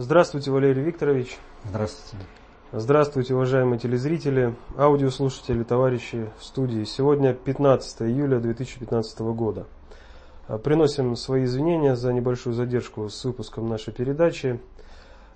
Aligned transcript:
Здравствуйте, 0.00 0.52
Валерий 0.52 0.84
Викторович. 0.84 1.36
Здравствуйте. 1.64 2.24
Здравствуйте, 2.70 3.34
уважаемые 3.34 3.80
телезрители, 3.80 4.54
аудиослушатели, 4.76 5.64
товарищи 5.64 6.30
в 6.38 6.44
студии. 6.44 6.84
Сегодня 6.84 7.34
15 7.34 8.02
июля 8.02 8.38
2015 8.38 9.18
года. 9.18 9.66
Приносим 10.62 11.16
свои 11.16 11.46
извинения 11.46 11.96
за 11.96 12.12
небольшую 12.12 12.54
задержку 12.54 13.08
с 13.08 13.24
выпуском 13.24 13.68
нашей 13.68 13.92
передачи 13.92 14.60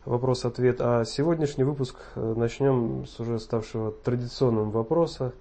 «Вопрос-ответ». 0.04 0.76
А 0.78 1.04
сегодняшний 1.06 1.64
выпуск 1.64 1.96
э, 2.14 2.34
начнем 2.36 3.04
с 3.08 3.18
уже 3.18 3.40
ставшего 3.40 3.90
традиционным 3.90 4.70
вопроса. 4.70 5.32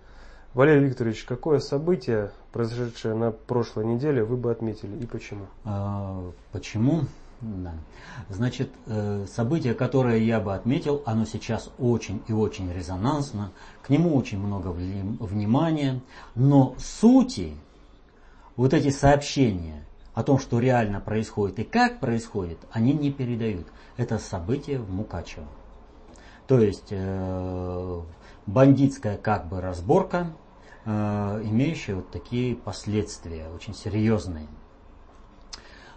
Валерий 0.56 0.88
Викторович, 0.88 1.26
какое 1.26 1.60
событие, 1.60 2.32
произошедшее 2.52 3.14
на 3.14 3.30
прошлой 3.30 3.86
неделе, 3.86 4.24
вы 4.24 4.36
бы 4.36 4.50
отметили 4.50 4.98
и 4.98 5.06
почему? 5.06 5.46
А, 5.64 6.24
почему? 6.52 7.02
Да. 7.42 7.74
Значит, 8.30 8.70
э, 8.86 9.26
событие, 9.28 9.74
которое 9.74 10.18
я 10.18 10.40
бы 10.40 10.54
отметил, 10.54 11.02
оно 11.08 11.26
сейчас 11.26 11.72
очень 11.80 12.22
и 12.28 12.34
очень 12.34 12.72
резонансно, 12.72 13.52
к 13.82 13.90
нему 13.90 14.16
очень 14.16 14.38
много 14.38 14.68
внимания, 14.68 16.02
но 16.36 16.76
сути 16.78 17.56
вот 18.56 18.76
эти 18.76 18.90
сообщения 18.90 19.84
о 20.14 20.24
том, 20.24 20.38
что 20.38 20.60
реально 20.60 21.00
происходит 21.00 21.60
и 21.60 21.64
как 21.64 22.00
происходит, 22.00 22.60
они 22.72 22.94
не 22.94 23.12
передают. 23.12 23.68
Это 23.98 24.20
событие 24.20 24.78
в 24.78 24.92
Мукачево. 24.92 25.48
То 26.46 26.60
есть 26.60 26.90
э, 26.92 28.02
бандитская 28.46 29.18
как 29.18 29.48
бы 29.48 29.62
разборка, 29.62 30.28
э, 30.86 31.42
имеющая 31.44 31.96
вот 31.96 32.12
такие 32.12 32.56
последствия, 32.56 33.48
очень 33.56 33.74
серьезные. 33.74 34.48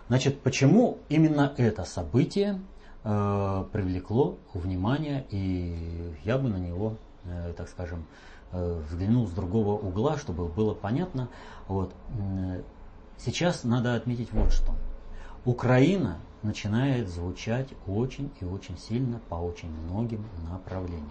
Значит, 0.08 0.40
почему 0.42 0.98
именно 1.08 1.52
это 1.56 1.84
событие 1.84 2.60
э, 3.04 3.64
привлекло 3.72 4.36
внимание, 4.52 5.24
и 5.30 6.14
я 6.24 6.38
бы 6.38 6.48
на 6.48 6.58
него, 6.58 6.96
э, 7.24 7.54
так 7.56 7.68
скажем, 7.68 8.04
э, 8.52 8.82
взглянул 8.88 9.26
с 9.26 9.30
другого 9.30 9.78
угла, 9.78 10.18
чтобы 10.18 10.46
было 10.48 10.74
понятно. 10.74 11.28
Вот. 11.68 11.94
Сейчас 13.16 13.64
надо 13.64 13.94
отметить 13.94 14.32
вот 14.32 14.52
что. 14.52 14.74
Украина 15.44 16.18
начинает 16.42 17.08
звучать 17.08 17.68
очень 17.86 18.30
и 18.40 18.44
очень 18.44 18.78
сильно 18.78 19.20
по 19.28 19.36
очень 19.36 19.70
многим 19.70 20.24
направлениям. 20.50 21.08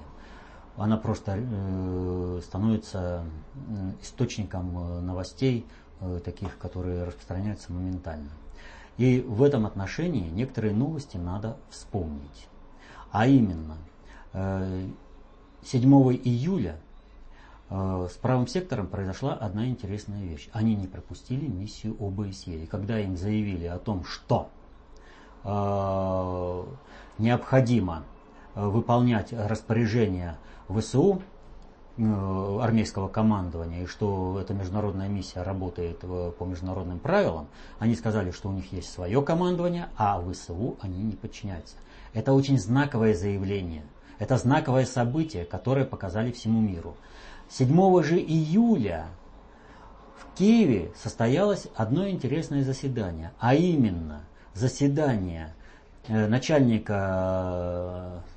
Она 0.75 0.97
просто 0.97 1.37
э, 1.37 2.41
становится 2.43 3.23
источником 4.01 4.77
э, 4.77 5.01
новостей, 5.01 5.67
э, 5.99 6.19
таких, 6.23 6.57
которые 6.57 7.03
распространяются 7.03 7.71
моментально. 7.71 8.31
И 8.97 9.21
в 9.21 9.41
этом 9.41 9.65
отношении 9.65 10.29
некоторые 10.29 10.73
новости 10.73 11.17
надо 11.17 11.57
вспомнить. 11.69 12.47
А 13.11 13.27
именно, 13.27 13.77
7 14.33 15.93
июля 16.23 16.77
с 17.69 18.13
правым 18.21 18.47
сектором 18.47 18.87
произошла 18.87 19.33
одна 19.33 19.67
интересная 19.67 20.23
вещь. 20.23 20.49
Они 20.51 20.75
не 20.75 20.87
пропустили 20.87 21.47
миссию 21.47 21.95
ОБСЕ. 21.99 22.63
И 22.63 22.67
когда 22.67 22.99
им 22.99 23.17
заявили 23.17 23.65
о 23.65 23.79
том, 23.79 24.03
что 24.03 24.49
необходимо 27.17 28.03
выполнять 28.55 29.33
распоряжения 29.33 30.37
ВСУ, 30.69 31.21
Э, 31.21 31.32
армейского 31.97 33.07
командования 33.07 33.83
и 33.83 33.85
что 33.85 34.39
эта 34.41 34.53
международная 34.53 35.07
миссия 35.07 35.43
работает 35.43 35.99
по 35.99 36.43
международным 36.43 36.99
правилам, 36.99 37.47
они 37.77 37.95
сказали, 37.95 38.31
что 38.31 38.49
у 38.49 38.51
них 38.51 38.71
есть 38.71 38.91
свое 38.91 39.21
командование, 39.21 39.89
а 39.95 40.19
ВСУ 40.21 40.77
они 40.81 41.03
не 41.03 41.15
подчиняются. 41.15 41.75
Это 42.13 42.33
очень 42.33 42.59
знаковое 42.59 43.13
заявление. 43.13 43.83
Это 44.17 44.37
знаковое 44.37 44.85
событие, 44.85 45.45
которое 45.45 45.85
показали 45.85 46.31
всему 46.31 46.61
миру. 46.61 46.95
7 47.49 48.03
же 48.03 48.17
июля 48.19 49.07
в 50.17 50.35
Киеве 50.37 50.91
состоялось 50.95 51.67
одно 51.75 52.07
интересное 52.07 52.63
заседание, 52.63 53.33
а 53.39 53.53
именно 53.53 54.21
заседание 54.53 55.53
э, 56.07 56.27
начальника 56.27 58.23
Э, 58.23 58.32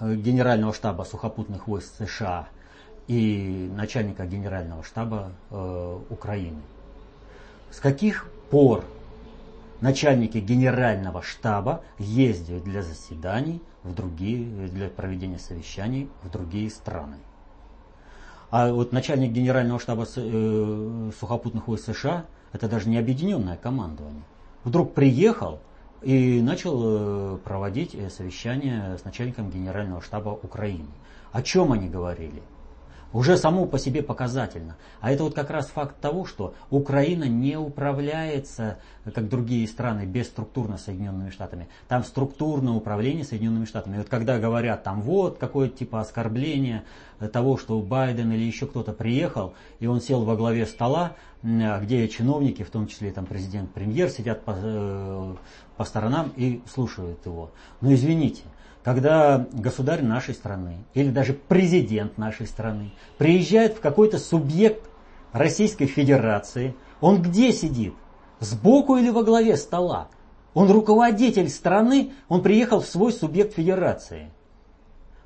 генерального 0.00 0.72
штаба 0.72 1.02
сухопутных 1.02 1.66
войск 1.66 1.92
США 1.98 2.48
и 3.06 3.70
начальника 3.74 4.26
генерального 4.26 4.82
штаба 4.82 5.32
э, 5.50 6.00
Украины. 6.10 6.62
С 7.70 7.80
каких 7.80 8.26
пор 8.50 8.84
начальники 9.80 10.38
генерального 10.38 11.22
штаба 11.22 11.82
ездят 11.98 12.62
для 12.64 12.82
заседаний 12.82 13.60
в 13.82 13.94
другие, 13.94 14.68
для 14.68 14.88
проведения 14.88 15.38
совещаний 15.38 16.08
в 16.22 16.30
другие 16.30 16.70
страны? 16.70 17.16
А 18.50 18.72
вот 18.72 18.92
начальник 18.92 19.32
генерального 19.32 19.80
штаба 19.80 20.06
э, 20.16 21.10
сухопутных 21.18 21.66
войск 21.66 21.86
США 21.86 22.24
это 22.52 22.68
даже 22.68 22.88
не 22.88 22.98
объединенное 22.98 23.56
командование. 23.56 24.22
Вдруг 24.62 24.94
приехал 24.94 25.58
и 26.04 26.42
начал 26.42 26.80
э, 26.82 27.38
проводить 27.44 27.94
э, 27.94 28.10
совещание 28.10 28.98
с 28.98 29.04
начальником 29.04 29.50
генерального 29.50 30.02
штаба 30.02 30.30
Украины. 30.30 30.88
О 31.32 31.42
чем 31.42 31.72
они 31.72 31.88
говорили? 31.88 32.42
Уже 33.14 33.36
само 33.36 33.66
по 33.66 33.78
себе 33.78 34.02
показательно. 34.02 34.76
А 35.00 35.12
это 35.12 35.22
вот 35.22 35.34
как 35.34 35.48
раз 35.48 35.68
факт 35.68 36.00
того, 36.00 36.24
что 36.24 36.54
Украина 36.68 37.24
не 37.28 37.56
управляется, 37.56 38.78
как 39.04 39.28
другие 39.28 39.68
страны, 39.68 40.04
бесструктурно 40.04 40.78
Соединенными 40.78 41.30
Штатами. 41.30 41.68
Там 41.86 42.02
структурное 42.02 42.72
управление 42.72 43.24
Соединенными 43.24 43.66
Штатами. 43.66 43.94
И 43.94 43.98
вот 43.98 44.08
когда 44.08 44.40
говорят 44.40 44.82
там 44.82 45.00
вот 45.00 45.38
какое-то 45.38 45.78
типа 45.78 46.00
оскорбление 46.00 46.82
того, 47.32 47.56
что 47.56 47.80
Байден 47.80 48.32
или 48.32 48.42
еще 48.42 48.66
кто-то 48.66 48.92
приехал, 48.92 49.54
и 49.78 49.86
он 49.86 50.00
сел 50.00 50.24
во 50.24 50.34
главе 50.34 50.66
стола, 50.66 51.12
где 51.44 52.08
чиновники, 52.08 52.64
в 52.64 52.70
том 52.70 52.88
числе 52.88 53.12
там 53.12 53.26
президент, 53.26 53.70
премьер, 53.70 54.08
сидят 54.08 54.42
по, 54.42 54.56
э, 54.56 55.34
по 55.76 55.84
сторонам 55.84 56.32
и 56.34 56.62
слушают 56.66 57.24
его. 57.26 57.52
Но 57.80 57.94
извините, 57.94 58.42
когда 58.84 59.46
государь 59.52 60.02
нашей 60.02 60.34
страны 60.34 60.76
или 60.92 61.10
даже 61.10 61.32
президент 61.32 62.18
нашей 62.18 62.46
страны 62.46 62.92
приезжает 63.16 63.76
в 63.76 63.80
какой-то 63.80 64.18
субъект 64.18 64.88
Российской 65.32 65.86
Федерации, 65.86 66.76
он 67.00 67.22
где 67.22 67.52
сидит? 67.52 67.94
Сбоку 68.40 68.96
или 68.96 69.08
во 69.08 69.22
главе 69.22 69.56
стола? 69.56 70.08
Он 70.52 70.70
руководитель 70.70 71.48
страны, 71.48 72.12
он 72.28 72.42
приехал 72.42 72.80
в 72.80 72.86
свой 72.86 73.12
субъект 73.12 73.54
федерации. 73.54 74.30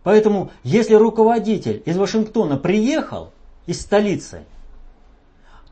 Поэтому, 0.04 0.50
если 0.62 0.94
руководитель 0.94 1.82
из 1.84 1.98
Вашингтона 1.98 2.56
приехал, 2.56 3.32
из 3.66 3.82
столицы, 3.82 4.44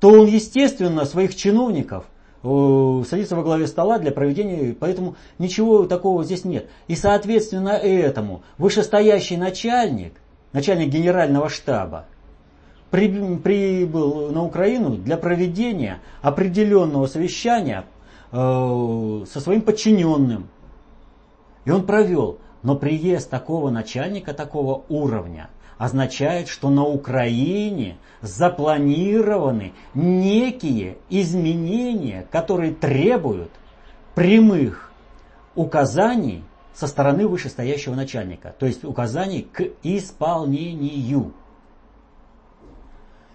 то 0.00 0.10
он, 0.10 0.26
естественно, 0.26 1.06
своих 1.06 1.34
чиновников 1.34 2.04
садится 2.42 3.36
во 3.36 3.42
главе 3.42 3.66
стола 3.66 3.98
для 3.98 4.12
проведения, 4.12 4.74
поэтому 4.78 5.16
ничего 5.38 5.86
такого 5.86 6.24
здесь 6.24 6.44
нет. 6.44 6.68
И 6.88 6.94
соответственно 6.94 7.70
этому 7.70 8.42
вышестоящий 8.58 9.36
начальник, 9.36 10.14
начальник 10.52 10.88
генерального 10.88 11.48
штаба, 11.48 12.06
прибыл 12.90 14.30
на 14.30 14.44
Украину 14.44 14.96
для 14.96 15.16
проведения 15.16 16.00
определенного 16.22 17.06
совещания 17.06 17.84
э, 18.32 18.36
со 18.36 19.40
своим 19.40 19.62
подчиненным. 19.62 20.48
И 21.64 21.70
он 21.70 21.84
провел. 21.84 22.38
Но 22.62 22.74
приезд 22.74 23.30
такого 23.30 23.70
начальника, 23.70 24.32
такого 24.32 24.84
уровня, 24.88 25.50
означает, 25.78 26.48
что 26.48 26.70
на 26.70 26.84
Украине 26.84 27.98
запланированы 28.22 29.74
некие 29.94 30.96
изменения, 31.10 32.26
которые 32.30 32.74
требуют 32.74 33.50
прямых 34.14 34.90
указаний 35.54 36.44
со 36.72 36.86
стороны 36.86 37.26
вышестоящего 37.26 37.94
начальника, 37.94 38.54
то 38.58 38.66
есть 38.66 38.84
указаний 38.84 39.48
к 39.50 39.62
исполнению. 39.82 41.32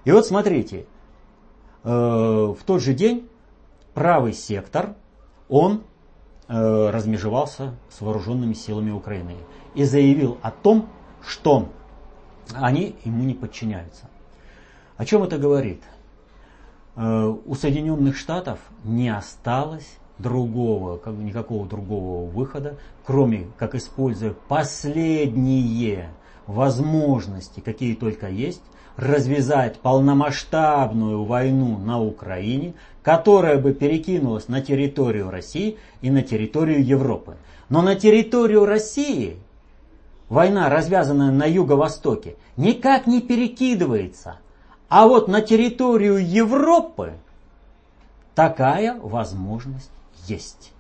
И 0.04 0.12
вот 0.12 0.26
смотрите, 0.26 0.86
э, 1.84 1.90
в 1.90 2.58
тот 2.66 2.82
же 2.82 2.94
день 2.94 3.28
правый 3.94 4.34
сектор, 4.34 4.96
он 5.50 5.84
э, 6.48 6.90
размежевался 6.90 7.76
с 7.90 8.02
вооруженными 8.02 8.54
силами 8.54 8.92
Украины 8.92 9.36
и 9.76 9.84
заявил 9.84 10.38
о 10.42 10.52
том, 10.52 10.90
что 11.22 11.70
они 12.56 12.96
ему 13.04 13.24
не 13.24 13.34
подчиняются. 13.34 14.10
О 14.98 15.06
чем 15.06 15.24
это 15.24 15.38
говорит? 15.38 15.82
Э, 16.96 17.34
у 17.46 17.56
Соединенных 17.56 18.18
Штатов 18.18 18.60
не 18.84 19.10
осталось 19.10 19.98
другого, 20.18 21.00
никакого 21.20 21.68
другого 21.68 22.30
выхода, 22.30 22.78
кроме 23.06 23.48
как 23.58 23.76
используя 23.76 24.34
последние 24.48 26.10
возможности, 26.48 27.60
какие 27.60 27.96
только 27.96 28.28
есть, 28.28 28.62
развязать 28.98 29.80
полномасштабную 29.80 31.24
войну 31.24 31.78
на 31.78 32.02
Украине, 32.02 32.74
которая 33.04 33.58
бы 33.58 33.74
перекинулась 33.74 34.48
на 34.48 34.62
территорию 34.62 35.32
России 35.32 35.78
и 36.02 36.12
на 36.12 36.22
территорию 36.22 36.86
Европы. 36.86 37.38
Но 37.70 37.82
на 37.82 37.96
территорию 37.96 38.66
России 38.66 39.38
война, 40.32 40.70
развязанная 40.70 41.30
на 41.30 41.44
юго-востоке, 41.44 42.38
никак 42.56 43.06
не 43.06 43.20
перекидывается. 43.22 44.38
А 44.88 45.06
вот 45.06 45.28
на 45.28 45.42
территорию 45.42 46.26
Европы 46.26 47.16
такая 48.34 48.98
возможность 48.98 49.92
есть. 50.28 50.72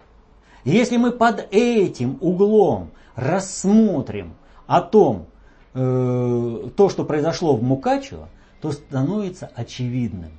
Если 0.63 0.95
мы 0.95 1.11
под 1.11 1.47
этим 1.51 2.17
углом 2.21 2.91
рассмотрим 3.15 4.35
о 4.67 4.79
том, 4.79 5.25
э, 5.73 6.69
то, 6.77 6.87
что 6.87 7.03
произошло 7.03 7.57
в 7.57 7.61
Мукачево, 7.61 8.29
то 8.61 8.71
становится 8.71 9.51
очевидным, 9.53 10.31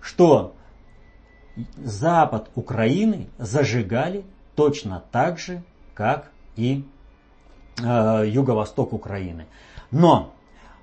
что 0.00 0.54
запад 1.76 2.48
Украины 2.54 3.26
зажигали 3.36 4.24
точно 4.56 5.02
так 5.12 5.38
же, 5.38 5.62
как 5.94 6.30
и 6.56 6.86
э, 7.80 8.24
юго-восток 8.26 8.92
Украины. 8.92 9.46
Но 9.90 10.32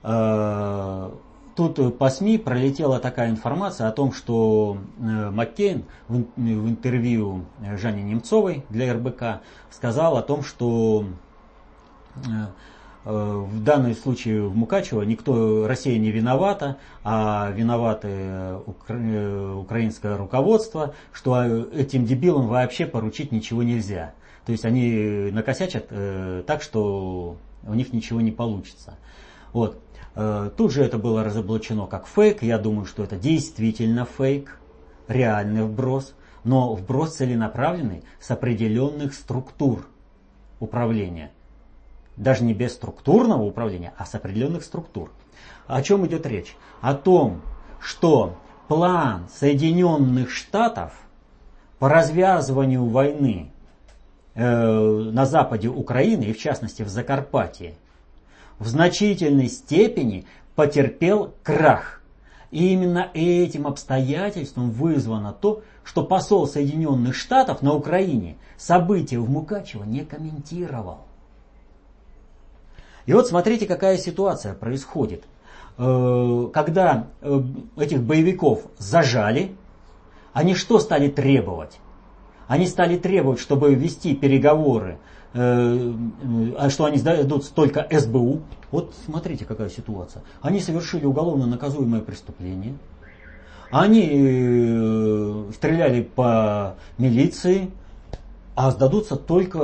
э, 0.04 1.12
тут 1.60 1.98
по 1.98 2.10
СМИ 2.10 2.38
пролетела 2.38 3.00
такая 3.00 3.30
информация 3.30 3.90
о 3.90 3.92
том, 3.92 4.14
что 4.14 4.78
э, 4.98 5.30
Маккейн 5.30 5.84
в, 6.08 6.24
в 6.38 6.70
интервью 6.70 7.46
Жанне 7.76 8.04
Немцовой 8.04 8.64
для 8.70 8.94
РБК 8.94 9.42
сказал 9.70 10.16
о 10.16 10.22
том, 10.22 10.42
что 10.42 11.04
э, 12.16 12.30
э, 13.04 13.12
в 13.12 13.62
данном 13.62 13.94
случае 13.94 14.48
в 14.48 14.56
Мукачево 14.56 15.02
никто, 15.02 15.68
Россия 15.68 16.00
не 16.00 16.12
виновата, 16.12 16.78
а 17.04 17.52
виноваты 17.52 18.56
укра, 18.66 19.56
украинское 19.58 20.16
руководство, 20.16 20.94
что 21.12 21.44
этим 21.44 22.06
дебилам 22.06 22.48
вообще 22.48 22.86
поручить 22.86 23.34
ничего 23.34 23.64
нельзя. 23.64 24.14
То 24.46 24.52
есть 24.52 24.66
они 24.66 25.30
накосячат 25.32 25.88
э, 25.90 26.44
так, 26.46 26.62
что 26.62 27.38
у 27.64 27.74
них 27.74 27.94
ничего 27.94 28.22
не 28.22 28.32
получится. 28.32 28.98
Вот. 29.54 29.80
Э, 30.16 30.50
тут 30.56 30.72
же 30.72 30.84
это 30.84 30.98
было 30.98 31.24
разоблачено 31.24 31.86
как 31.88 32.08
фейк. 32.08 32.44
Я 32.44 32.58
думаю, 32.58 32.86
что 32.86 33.04
это 33.04 33.16
действительно 33.16 34.06
фейк, 34.06 34.60
реальный 35.08 35.64
вброс, 35.64 36.14
но 36.44 36.74
вброс 36.74 37.16
целенаправленный 37.16 38.04
с 38.20 38.32
определенных 38.32 39.14
структур 39.14 39.88
управления. 40.60 41.32
Даже 42.16 42.44
не 42.44 42.54
без 42.54 42.74
структурного 42.74 43.44
управления, 43.44 43.94
а 43.98 44.06
с 44.06 44.14
определенных 44.16 44.64
структур. 44.64 45.12
О 45.68 45.82
чем 45.82 46.06
идет 46.06 46.26
речь? 46.26 46.56
О 46.82 46.94
том, 46.94 47.42
что 47.80 48.38
план 48.68 49.28
Соединенных 49.34 50.30
Штатов 50.32 50.94
по 51.80 51.88
развязыванию 51.88 52.86
войны 52.86 53.52
э, 53.52 53.59
на 54.42 55.26
западе 55.26 55.68
Украины, 55.68 56.26
и 56.26 56.34
в 56.34 56.40
частности 56.40 56.84
в 56.84 56.90
Закарпатье, 56.90 57.76
в 58.60 58.68
значительной 58.68 59.48
степени 59.48 60.26
потерпел 60.56 61.34
крах. 61.44 62.02
И 62.52 62.74
именно 62.74 63.10
этим 63.14 63.68
обстоятельством 63.68 64.72
вызвано 64.72 65.34
то, 65.34 65.62
что 65.84 66.04
посол 66.04 66.48
Соединенных 66.48 67.16
Штатов 67.16 67.62
на 67.62 67.74
Украине 67.74 68.38
события 68.58 69.20
в 69.20 69.30
Мукачево 69.30 69.84
не 69.84 70.06
комментировал. 70.06 71.00
И 73.06 73.14
вот 73.14 73.28
смотрите, 73.28 73.66
какая 73.66 73.98
ситуация 73.98 74.54
происходит. 74.54 75.24
Э, 75.78 76.50
когда 76.54 77.08
э, 77.22 77.42
этих 77.78 78.04
боевиков 78.04 78.64
зажали, 78.78 79.56
они 80.34 80.54
что 80.54 80.80
стали 80.80 81.10
требовать? 81.10 81.80
Они 82.50 82.68
стали 82.68 82.98
требовать, 82.98 83.40
чтобы 83.40 83.74
вести 83.74 84.14
переговоры 84.14 84.98
Э, 85.34 85.94
а 86.58 86.70
что 86.70 86.86
они 86.86 86.98
сдадут 86.98 87.50
только 87.54 87.88
СБУ. 87.92 88.42
Вот 88.72 88.94
смотрите, 89.06 89.46
какая 89.46 89.70
ситуация. 89.70 90.24
Они 90.42 90.60
совершили 90.60 91.06
уголовно 91.06 91.46
наказуемое 91.46 92.02
преступление. 92.02 92.74
Они 93.72 94.10
э, 94.12 95.52
стреляли 95.54 96.02
по 96.02 96.76
милиции, 96.98 97.70
а 98.56 98.72
сдадутся 98.72 99.16
только 99.18 99.60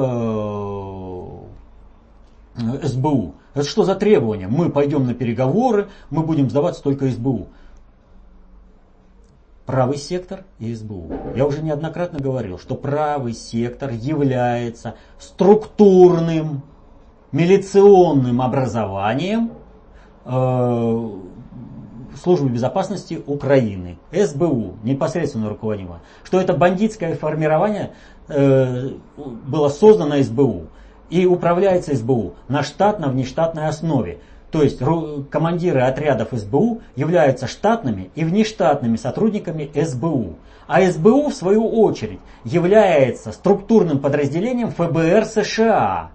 э, 2.55 2.87
СБУ. 2.87 3.33
Это 3.55 3.67
что 3.67 3.83
за 3.83 3.95
требование? 3.95 4.47
Мы 4.47 4.69
пойдем 4.69 5.07
на 5.07 5.15
переговоры, 5.15 5.89
мы 6.11 6.21
будем 6.21 6.49
сдаваться 6.49 6.83
только 6.83 7.09
СБУ 7.09 7.47
правый 9.65 9.97
сектор 9.97 10.43
и 10.59 10.73
СБУ. 10.73 11.11
Я 11.35 11.45
уже 11.45 11.61
неоднократно 11.61 12.19
говорил, 12.19 12.59
что 12.59 12.75
правый 12.75 13.33
сектор 13.33 13.91
является 13.91 14.95
структурным 15.19 16.63
милиционным 17.31 18.41
образованием 18.41 19.51
э, 20.25 21.09
Службы 22.23 22.47
безопасности 22.47 23.21
Украины, 23.27 23.97
СБУ, 24.13 24.77
непосредственно 24.83 25.49
руководимо. 25.49 25.99
Что 26.23 26.39
это 26.39 26.53
бандитское 26.53 27.15
формирование 27.15 27.91
э, 28.29 28.91
было 29.17 29.67
создано 29.67 30.21
СБУ 30.23 30.67
и 31.09 31.25
управляется 31.25 31.93
СБУ 31.93 32.35
на 32.47 32.63
штатно-внештатной 32.63 33.67
основе. 33.67 34.19
То 34.55 34.63
есть 34.63 34.79
командиры 35.31 35.81
отрядов 35.81 36.29
СБУ 36.31 36.81
являются 36.95 37.45
штатными 37.45 38.09
и 38.15 38.23
внештатными 38.23 38.95
сотрудниками 38.95 39.69
СБУ. 39.75 40.37
А 40.65 40.81
СБУ, 40.89 41.27
в 41.27 41.35
свою 41.35 41.67
очередь, 41.67 42.19
является 42.45 43.33
структурным 43.33 43.99
подразделением 43.99 44.71
ФБР 44.71 45.25
США 45.25 46.11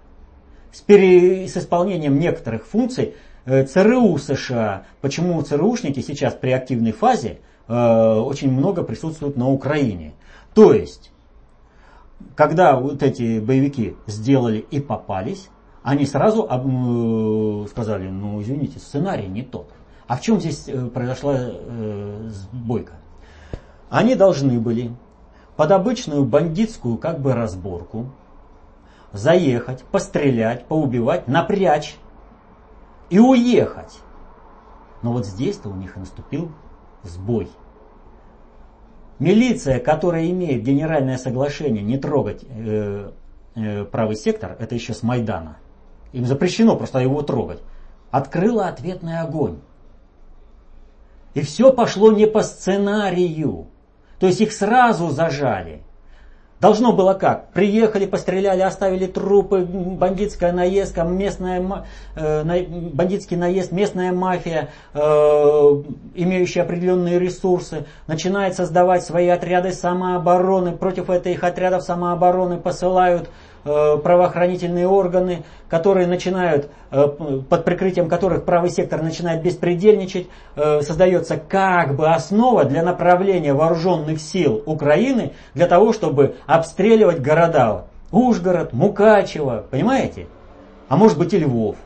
с, 0.73 0.81
пере... 0.81 1.47
с 1.49 1.59
исполнением 1.59 2.19
некоторых 2.19 2.67
функций 2.67 3.15
э, 3.45 3.67
ЦРУ 3.67 4.17
США. 4.17 4.85
Почему 5.03 5.43
ЦРУшники 5.43 6.01
сейчас 6.01 6.33
при 6.33 6.53
активной 6.53 6.93
фазе 6.93 7.41
э, 7.69 7.75
очень 7.75 8.51
много 8.51 8.85
присутствуют 8.85 9.37
на 9.37 9.51
Украине. 9.51 10.15
То 10.55 10.73
есть, 10.73 11.13
когда 12.37 12.77
вот 12.77 13.03
эти 13.03 13.39
боевики 13.39 13.97
сделали 14.07 14.65
и 14.71 14.81
попались, 14.81 15.51
они 15.83 16.05
сразу 16.05 16.47
э, 16.49 17.67
сказали, 17.69 18.09
ну 18.09 18.41
извините, 18.43 18.79
сценарий 18.79 19.29
не 19.29 19.43
тот. 19.43 19.71
А 20.07 20.17
в 20.17 20.21
чем 20.21 20.39
здесь 20.39 20.69
э, 20.69 20.87
произошла 20.89 21.35
э, 21.39 22.29
сбойка? 22.31 22.95
Они 23.89 24.15
должны 24.15 24.61
были 24.61 24.95
под 25.57 25.73
обычную 25.73 26.25
бандитскую 26.25 26.99
как 26.99 27.21
бы 27.21 27.33
разборку 27.33 28.11
заехать, 29.13 29.83
пострелять, 29.85 30.67
поубивать, 30.67 31.29
напрячь 31.29 31.97
и 33.09 33.19
уехать. 33.19 33.99
Но 35.03 35.13
вот 35.13 35.27
здесь-то 35.27 35.71
у 35.71 35.75
них 35.75 35.97
наступил 35.97 36.53
сбой. 37.03 37.49
Милиция, 39.19 39.81
которая 39.81 40.31
имеет 40.31 40.63
генеральное 40.63 41.17
соглашение 41.17 41.83
не 41.83 41.99
трогать 41.99 42.45
э, 42.47 43.13
э, 43.55 43.85
правый 43.87 44.17
сектор, 44.17 44.57
это 44.59 44.75
еще 44.75 44.93
с 44.93 45.03
Майдана– 45.03 45.57
им 46.13 46.27
запрещено 46.27 46.77
просто 46.77 46.99
его 46.99 47.23
трогать, 47.23 47.61
открыла 48.11 48.69
ответный 48.69 49.21
огонь. 49.21 49.59
И 51.35 51.43
все 51.43 51.73
пошло 51.73 52.13
не 52.13 52.27
по 52.27 52.43
сценарию. 52.43 53.67
То 54.19 54.27
есть 54.27 54.41
их 54.41 54.53
сразу 54.53 55.11
зажали. 55.11 55.83
Должно 56.61 56.93
было 56.93 57.15
как? 57.15 57.53
Приехали, 57.53 58.05
постреляли, 58.05 58.61
оставили 58.61 59.07
трупы, 59.07 59.61
бандитская 59.65 60.53
наездка, 60.53 61.05
местная, 61.05 61.87
э, 62.17 62.65
бандитский 62.93 63.39
наезд, 63.39 63.73
местная 63.73 64.13
мафия, 64.13 64.69
э, 64.93 64.99
имеющая 66.17 66.61
определенные 66.61 67.19
ресурсы, 67.19 67.87
начинает 68.07 68.57
создавать 68.57 69.05
свои 69.05 69.29
отряды 69.29 69.73
самообороны. 69.73 70.73
Против 70.73 71.09
этих 71.09 71.45
отрядов 71.45 71.83
самообороны 71.83 72.59
посылают 72.59 73.31
правоохранительные 73.65 74.89
органы, 74.89 75.43
которые 75.69 76.07
начинают, 76.07 76.71
э, 76.91 77.07
под 77.49 77.65
прикрытием 77.65 78.09
которых 78.09 78.45
правый 78.45 78.71
сектор 78.71 79.03
начинает 79.03 79.43
беспредельничать, 79.43 80.29
э, 80.57 80.81
создается 80.83 81.37
как 81.37 81.95
бы 81.95 82.09
основа 82.09 82.65
для 82.65 82.83
направления 82.83 83.53
вооруженных 83.53 84.21
сил 84.21 84.63
Украины 84.67 85.33
для 85.55 85.67
того, 85.67 85.93
чтобы 85.93 86.37
обстреливать 86.47 87.21
города. 87.21 87.85
Ужгород, 88.11 88.73
Мукачево, 88.73 89.65
понимаете? 89.71 90.27
А 90.89 90.97
может 90.97 91.19
быть 91.19 91.33
и 91.33 91.39
Львов. 91.39 91.77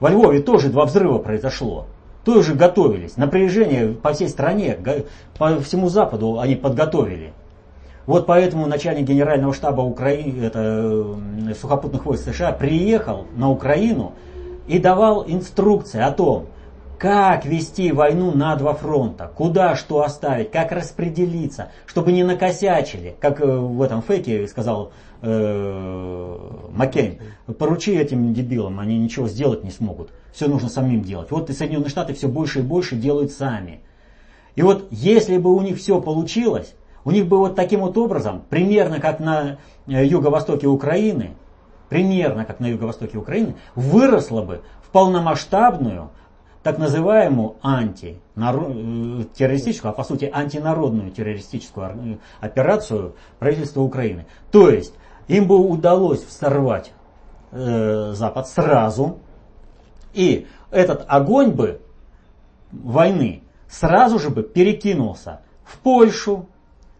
Во 0.00 0.10
Львове 0.10 0.40
тоже 0.40 0.68
два 0.68 0.84
взрыва 0.84 1.18
произошло. 1.18 1.86
Тоже 2.24 2.54
готовились. 2.54 3.16
Напряжение 3.16 3.88
по 3.88 4.12
всей 4.12 4.28
стране, 4.28 4.76
по 5.38 5.60
всему 5.60 5.88
Западу 5.88 6.40
они 6.40 6.56
подготовили. 6.56 7.32
Вот 8.06 8.26
поэтому 8.26 8.66
начальник 8.66 9.06
генерального 9.06 9.52
штаба 9.52 9.80
Украины, 9.80 10.44
это, 10.44 11.16
сухопутных 11.60 12.06
войск 12.06 12.32
США 12.32 12.52
приехал 12.52 13.26
на 13.34 13.50
Украину 13.50 14.12
и 14.68 14.78
давал 14.78 15.24
инструкции 15.26 16.00
о 16.00 16.12
том, 16.12 16.46
как 16.98 17.44
вести 17.44 17.92
войну 17.92 18.32
на 18.32 18.56
два 18.56 18.74
фронта, 18.74 19.30
куда 19.34 19.76
что 19.76 20.02
оставить, 20.02 20.50
как 20.50 20.72
распределиться, 20.72 21.70
чтобы 21.84 22.12
не 22.12 22.24
накосячили, 22.24 23.16
как 23.20 23.40
э, 23.40 23.44
в 23.44 23.82
этом 23.82 24.00
фейке 24.02 24.46
сказал 24.46 24.92
э, 25.20 26.38
Маккейн, 26.72 27.18
поручи 27.58 27.90
этим 27.90 28.32
дебилам, 28.32 28.80
они 28.80 28.98
ничего 28.98 29.28
сделать 29.28 29.62
не 29.62 29.70
смогут, 29.70 30.10
все 30.32 30.48
нужно 30.48 30.70
самим 30.70 31.02
делать. 31.02 31.30
Вот 31.30 31.50
и 31.50 31.52
Соединенные 31.52 31.90
Штаты 31.90 32.14
все 32.14 32.28
больше 32.28 32.60
и 32.60 32.62
больше 32.62 32.96
делают 32.96 33.32
сами. 33.32 33.80
И 34.54 34.62
вот 34.62 34.86
если 34.90 35.36
бы 35.36 35.54
у 35.54 35.60
них 35.60 35.76
все 35.76 36.00
получилось, 36.00 36.74
у 37.06 37.10
них 37.12 37.26
бы 37.28 37.38
вот 37.38 37.54
таким 37.54 37.80
вот 37.80 37.96
образом, 37.96 38.42
примерно 38.50 39.00
как 39.00 39.20
на 39.20 39.56
э, 39.86 40.04
юго-востоке 40.04 40.66
Украины, 40.66 41.36
примерно 41.88 42.44
как 42.44 42.58
на 42.58 42.66
юго-востоке 42.66 43.16
Украины, 43.16 43.54
выросла 43.76 44.42
бы 44.42 44.62
в 44.82 44.90
полномасштабную, 44.90 46.10
так 46.64 46.78
называемую 46.78 47.54
антитеррористическую, 47.62 49.90
э, 49.90 49.92
а 49.92 49.96
по 49.96 50.02
сути 50.02 50.28
антинародную 50.34 51.12
террористическую 51.12 51.86
э, 51.86 52.16
операцию 52.40 53.14
правительства 53.38 53.82
Украины. 53.82 54.26
То 54.50 54.68
есть 54.68 54.94
им 55.28 55.46
бы 55.46 55.58
удалось 55.58 56.24
взорвать 56.24 56.90
э, 57.52 58.14
Запад 58.14 58.48
сразу, 58.48 59.20
и 60.12 60.48
этот 60.72 61.04
огонь 61.06 61.52
бы 61.52 61.80
войны 62.72 63.44
сразу 63.68 64.18
же 64.18 64.30
бы 64.30 64.42
перекинулся 64.42 65.42
в 65.62 65.78
Польшу, 65.78 66.48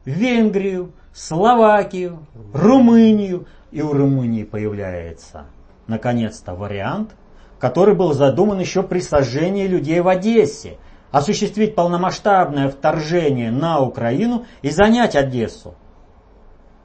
Венгрию, 0.06 0.92
Словакию, 1.12 2.26
Румынию. 2.54 3.46
И 3.70 3.82
у 3.82 3.92
Румынии 3.92 4.44
появляется 4.44 5.46
наконец-то 5.86 6.54
вариант, 6.54 7.10
который 7.58 7.94
был 7.94 8.14
задуман 8.14 8.58
еще 8.58 8.82
при 8.82 9.00
сожжении 9.00 9.66
людей 9.66 10.00
в 10.00 10.08
Одессе. 10.08 10.78
Осуществить 11.10 11.75
полномасштабное 11.75 12.68
вторжение 12.68 13.50
на 13.50 13.80
Украину 13.80 14.44
и 14.62 14.70
занять 14.70 15.16
Одессу. 15.16 15.75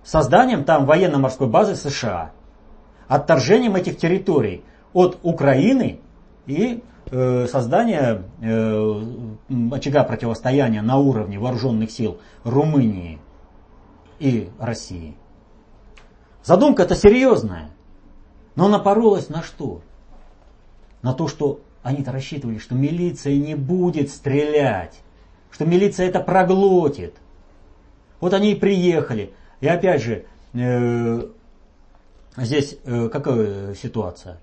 Созданием 0.03 0.63
там 0.63 0.85
военно-морской 0.85 1.47
базы 1.47 1.75
США. 1.75 2.31
Отторжением 3.07 3.75
этих 3.75 3.97
территорий 3.97 4.63
от 4.93 5.19
Украины 5.21 5.99
и 6.45 6.83
создание 7.11 8.23
э, 8.41 9.03
очага 9.71 10.03
противостояния 10.03 10.81
на 10.81 10.97
уровне 10.97 11.37
вооруженных 11.37 11.91
сил 11.91 12.19
Румынии 12.43 13.19
и 14.19 14.49
России. 14.59 15.15
Задумка 16.43 16.83
это 16.83 16.95
серьезная, 16.95 17.69
но 18.55 18.69
напоролась 18.69 19.29
на 19.29 19.43
что? 19.43 19.81
На 21.01 21.13
то, 21.13 21.27
что 21.27 21.59
они-то 21.83 22.11
рассчитывали, 22.11 22.59
что 22.59 22.75
милиция 22.75 23.35
не 23.35 23.55
будет 23.55 24.09
стрелять, 24.09 25.01
что 25.51 25.65
милиция 25.65 26.07
это 26.07 26.19
проглотит. 26.19 27.15
Вот 28.19 28.33
они 28.33 28.53
и 28.53 28.55
приехали. 28.55 29.33
И 29.59 29.67
опять 29.67 30.01
же, 30.01 30.25
э, 30.53 31.27
здесь 32.37 32.77
э, 32.85 33.09
какая 33.09 33.75
ситуация? 33.75 34.39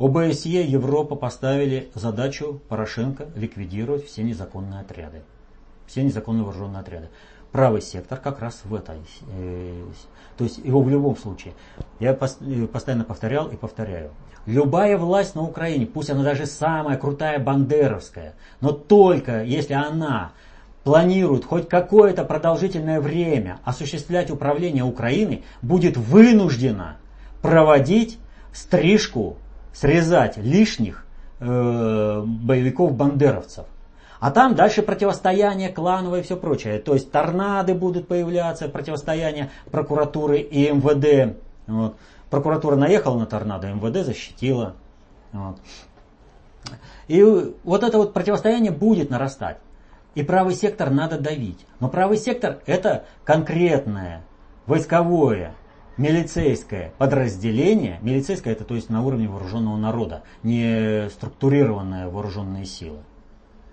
ОБСЕ, 0.00 0.64
Европа 0.64 1.14
поставили 1.14 1.90
задачу 1.94 2.62
Порошенко 2.70 3.26
ликвидировать 3.36 4.06
все 4.06 4.22
незаконные 4.22 4.80
отряды. 4.80 5.20
Все 5.86 6.02
незаконные 6.02 6.42
вооруженные 6.42 6.80
отряды. 6.80 7.10
Правый 7.52 7.82
сектор 7.82 8.18
как 8.18 8.40
раз 8.40 8.62
в 8.64 8.74
этой. 8.74 8.96
Э, 9.30 9.84
то 10.38 10.44
есть 10.44 10.56
его 10.56 10.80
в 10.80 10.88
любом 10.88 11.18
случае. 11.18 11.52
Я 11.98 12.12
э, 12.12 12.66
постоянно 12.66 13.04
повторял 13.04 13.48
и 13.48 13.56
повторяю. 13.56 14.12
Любая 14.46 14.96
власть 14.96 15.34
на 15.34 15.42
Украине, 15.42 15.84
пусть 15.84 16.08
она 16.08 16.22
даже 16.22 16.46
самая 16.46 16.96
крутая 16.96 17.38
бандеровская, 17.38 18.36
но 18.62 18.72
только 18.72 19.44
если 19.44 19.74
она 19.74 20.32
планирует 20.82 21.44
хоть 21.44 21.68
какое-то 21.68 22.24
продолжительное 22.24 23.02
время 23.02 23.58
осуществлять 23.64 24.30
управление 24.30 24.82
Украиной, 24.82 25.44
будет 25.60 25.98
вынуждена 25.98 26.96
проводить 27.42 28.18
стрижку 28.54 29.36
срезать 29.72 30.36
лишних 30.36 31.04
э, 31.40 32.22
боевиков-бандеровцев. 32.24 33.66
А 34.20 34.30
там 34.30 34.54
дальше 34.54 34.82
противостояние 34.82 35.70
клановое 35.70 36.20
и 36.20 36.22
все 36.22 36.36
прочее. 36.36 36.78
То 36.78 36.92
есть 36.92 37.10
торнады 37.10 37.74
будут 37.74 38.06
появляться, 38.06 38.68
противостояние 38.68 39.50
прокуратуры 39.70 40.40
и 40.40 40.70
МВД. 40.70 41.38
Вот. 41.66 41.96
Прокуратура 42.28 42.76
наехала 42.76 43.18
на 43.18 43.26
торнадо, 43.26 43.68
МВД 43.68 44.04
защитила. 44.04 44.74
Вот. 45.32 45.56
И 47.08 47.22
вот 47.64 47.82
это 47.82 47.96
вот 47.96 48.12
противостояние 48.12 48.72
будет 48.72 49.10
нарастать. 49.10 49.56
И 50.14 50.22
правый 50.22 50.54
сектор 50.54 50.90
надо 50.90 51.18
давить. 51.18 51.66
Но 51.78 51.88
правый 51.88 52.18
сектор 52.18 52.58
это 52.66 53.04
конкретное 53.24 54.22
войсковое 54.66 55.54
милицейское 55.96 56.92
подразделение, 56.98 57.98
милицейское 58.02 58.52
это 58.52 58.64
то 58.64 58.74
есть 58.74 58.90
на 58.90 59.04
уровне 59.04 59.28
вооруженного 59.28 59.76
народа, 59.76 60.22
не 60.42 61.08
структурированные 61.10 62.08
вооруженные 62.08 62.64
силы. 62.64 62.98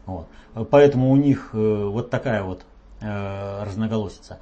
Вот. 0.06 0.28
Поэтому 0.72 1.12
у 1.12 1.16
них 1.16 1.50
э, 1.54 1.58
вот 1.58 2.10
такая 2.10 2.44
вот 2.44 2.66
э, 3.02 3.64
разноголосица. 3.64 4.40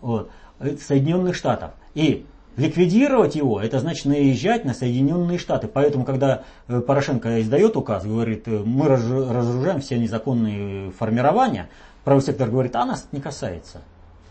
Вот. 0.00 0.30
Соединенных 0.58 1.34
Штатов. 1.34 1.72
И 1.94 2.26
ликвидировать 2.56 3.34
его, 3.34 3.60
это 3.60 3.78
значит 3.78 4.06
наезжать 4.06 4.64
на 4.64 4.74
Соединенные 4.74 5.38
Штаты. 5.38 5.68
Поэтому, 5.68 6.04
когда 6.04 6.44
э, 6.68 6.80
Порошенко 6.80 7.40
издает 7.40 7.76
указ, 7.76 8.04
говорит, 8.04 8.46
мы 8.46 8.88
разоружаем 8.88 9.80
все 9.80 9.98
незаконные 9.98 10.90
формирования, 10.92 11.68
правый 12.04 12.22
сектор 12.22 12.48
говорит, 12.48 12.74
а 12.76 12.84
нас 12.84 13.06
это 13.06 13.16
не 13.16 13.22
касается. 13.22 13.82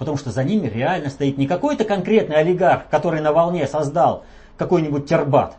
Потому 0.01 0.17
что 0.17 0.31
за 0.31 0.43
ними 0.43 0.65
реально 0.65 1.11
стоит 1.11 1.37
не 1.37 1.45
какой-то 1.45 1.83
конкретный 1.83 2.37
олигарх, 2.37 2.89
который 2.89 3.21
на 3.21 3.31
волне 3.33 3.67
создал 3.67 4.23
какой-нибудь 4.57 5.05
тербат. 5.05 5.57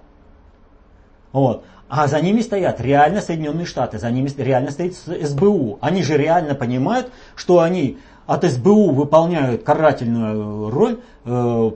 Вот. 1.31 1.65
А 1.89 2.09
за 2.09 2.21
ними 2.21 2.41
стоят 2.41 2.81
реально 2.81 3.21
Соединенные 3.21 3.67
Штаты, 3.67 4.01
за 4.01 4.11
ними 4.11 4.29
реально 4.37 4.73
стоит 4.73 4.97
СБУ. 4.97 5.79
Они 5.81 6.03
же 6.03 6.17
реально 6.17 6.57
понимают, 6.57 7.13
что 7.37 7.61
они 7.61 7.99
от 8.27 8.43
СБУ 8.43 8.91
выполняют 8.91 9.63
карательную 9.63 10.71
роль 10.71 10.99
э, 11.25 11.31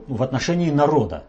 в 0.05 0.21
отношении 0.21 0.69
народа. 0.69 1.23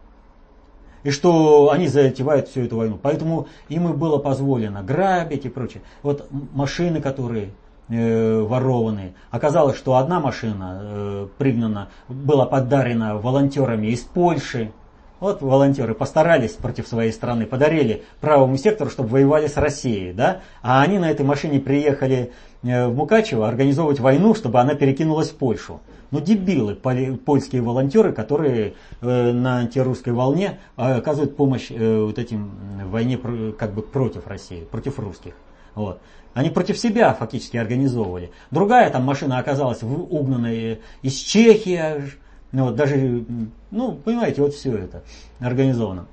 И 1.05 1.11
что 1.11 1.71
они 1.71 1.87
затевают 1.87 2.49
всю 2.49 2.63
эту 2.63 2.79
войну. 2.79 2.99
Поэтому 3.01 3.47
им 3.69 3.89
и 3.89 3.93
было 3.93 4.19
позволено 4.19 4.83
грабить 4.83 5.45
и 5.45 5.49
прочее. 5.49 5.85
Вот 6.03 6.27
машины, 6.33 7.01
которые 7.01 7.53
э, 7.89 8.41
ворованные. 8.41 9.15
Оказалось, 9.31 9.77
что 9.77 9.97
одна 9.97 10.21
машина 10.21 10.81
э, 10.81 11.29
пригнана, 11.39 11.89
была 12.09 12.47
подарена 12.47 13.17
волонтерами 13.17 13.89
из 13.89 14.01
Польши. 14.01 14.73
Вот 15.21 15.43
волонтеры 15.43 15.95
постарались 15.95 16.53
против 16.53 16.87
своей 16.87 17.13
страны, 17.13 17.45
подарили 17.45 18.05
правому 18.21 18.57
сектору, 18.57 18.89
чтобы 18.89 19.09
воевали 19.09 19.49
с 19.49 19.57
Россией, 19.57 20.13
да? 20.13 20.43
А 20.63 20.81
они 20.83 20.99
на 20.99 21.11
этой 21.11 21.27
машине 21.27 21.59
приехали 21.59 22.33
э, 22.63 22.87
в 22.87 22.95
Мукачево 22.95 23.49
организовывать 23.49 23.99
войну, 23.99 24.35
чтобы 24.35 24.61
она 24.61 24.75
перекинулась 24.75 25.31
в 25.31 25.35
Польшу. 25.35 25.81
Ну, 26.11 26.21
дебилы, 26.21 26.75
польские 26.75 27.61
волонтеры, 27.61 28.13
которые 28.13 28.75
э, 29.03 29.33
на 29.33 29.59
антирусской 29.59 30.13
волне 30.13 30.59
э, 30.77 30.95
оказывают 30.95 31.37
помощь 31.37 31.69
вот 31.71 32.19
этим 32.19 32.51
войне 32.91 33.19
как 33.59 33.75
бы 33.75 33.83
против 33.83 34.27
России, 34.27 34.65
против 34.71 34.99
русских. 34.99 35.35
Вот. 35.75 36.01
Они 36.39 36.51
против 36.51 36.79
себя 36.79 37.13
фактически 37.15 37.57
организовывали. 37.57 38.31
Другая 38.53 38.89
там 38.91 39.03
машина 39.03 39.39
оказалась 39.39 39.83
угнанная 39.83 40.79
из 41.03 41.15
Чехии. 41.15 42.13
Ну, 42.53 42.67
вот, 42.67 42.77
даже, 42.77 43.25
ну, 43.73 43.97
понимаете, 43.97 44.43
вот 44.43 44.55
все 44.55 44.73
это 44.77 45.03
организовано. 45.41 46.07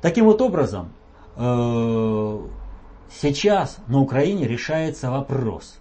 Таким 0.00 0.26
вот 0.26 0.40
образом, 0.40 0.92
э, 1.34 2.40
сейчас 3.20 3.78
на 3.88 4.00
Украине 4.00 4.46
решается 4.46 5.10
вопрос, 5.10 5.80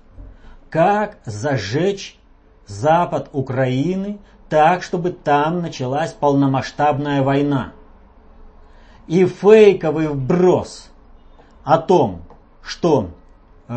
как 0.72 1.20
зажечь 1.24 2.18
запад 2.66 3.30
Украины 3.32 4.18
так, 4.50 4.82
чтобы 4.82 5.12
там 5.12 5.62
началась 5.62 6.14
полномасштабная 6.14 7.22
война. 7.22 7.74
И 9.06 9.24
фейковый 9.28 10.08
вброс 10.08 10.90
о 11.64 11.78
том, 11.78 12.24
что 12.64 13.12
у 13.70 13.76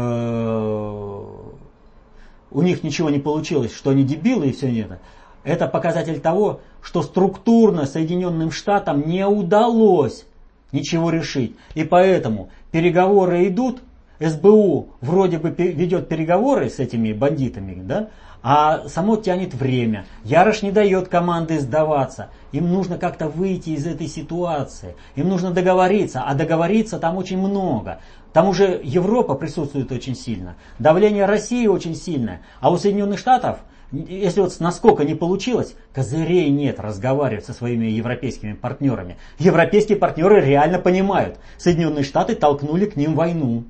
них 2.63 2.83
ничего 2.83 3.11
не 3.11 3.19
получилось, 3.19 3.75
что 3.75 3.91
они 3.91 4.05
дебилы 4.05 4.49
и 4.49 4.53
все 4.53 4.81
это, 4.81 5.01
это 5.45 5.67
показатель 5.67 6.21
того, 6.21 6.61
что 6.81 7.03
структурно 7.03 7.87
Соединенным 7.87 8.51
Штатам 8.51 9.07
не 9.07 9.27
удалось 9.27 10.25
ничего 10.73 11.11
решить. 11.11 11.57
И 11.75 11.85
поэтому 11.85 12.51
переговоры 12.71 13.47
идут, 13.49 13.83
СБУ 14.19 14.89
вроде 15.01 15.39
бы 15.39 15.51
ведет 15.51 16.09
переговоры 16.09 16.71
с 16.71 16.79
этими 16.79 17.13
бандитами, 17.13 17.83
да, 17.83 18.09
а 18.43 18.89
само 18.89 19.17
тянет 19.17 19.55
время. 19.55 20.05
Ярош 20.25 20.63
не 20.63 20.73
дает 20.73 21.09
команды 21.09 21.61
сдаваться. 21.61 22.29
Им 22.51 22.73
нужно 22.73 22.99
как-то 22.99 23.29
выйти 23.29 23.71
из 23.71 23.87
этой 23.87 24.09
ситуации. 24.09 24.97
Им 25.15 25.29
нужно 25.29 25.53
договориться. 25.53 26.23
А 26.23 26.35
договориться 26.35 26.99
там 26.99 27.17
очень 27.17 27.39
много. 27.39 28.01
Там 28.33 28.49
уже 28.49 28.81
Европа 28.83 29.35
присутствует 29.35 29.93
очень 29.93 30.15
сильно, 30.15 30.57
давление 30.79 31.27
России 31.27 31.67
очень 31.67 31.95
сильное, 31.95 32.41
а 32.61 32.71
у 32.71 32.79
Соединенных 32.79 33.19
Штатов, 33.19 33.59
если 33.93 34.41
вот 34.41 34.59
насколько 34.59 35.05
не 35.05 35.15
получилось, 35.15 35.75
козырей 35.93 36.49
нет 36.49 36.81
разговаривать 36.81 37.45
со 37.45 37.53
своими 37.53 37.87
европейскими 37.87 38.55
партнерами. 38.55 39.19
Европейские 39.39 39.99
партнеры 39.99 40.41
реально 40.41 40.79
понимают, 40.79 41.39
Соединенные 41.59 42.05
Штаты 42.05 42.35
толкнули 42.35 42.87
к 42.87 42.97
ним 42.97 43.15
войну. 43.15 43.65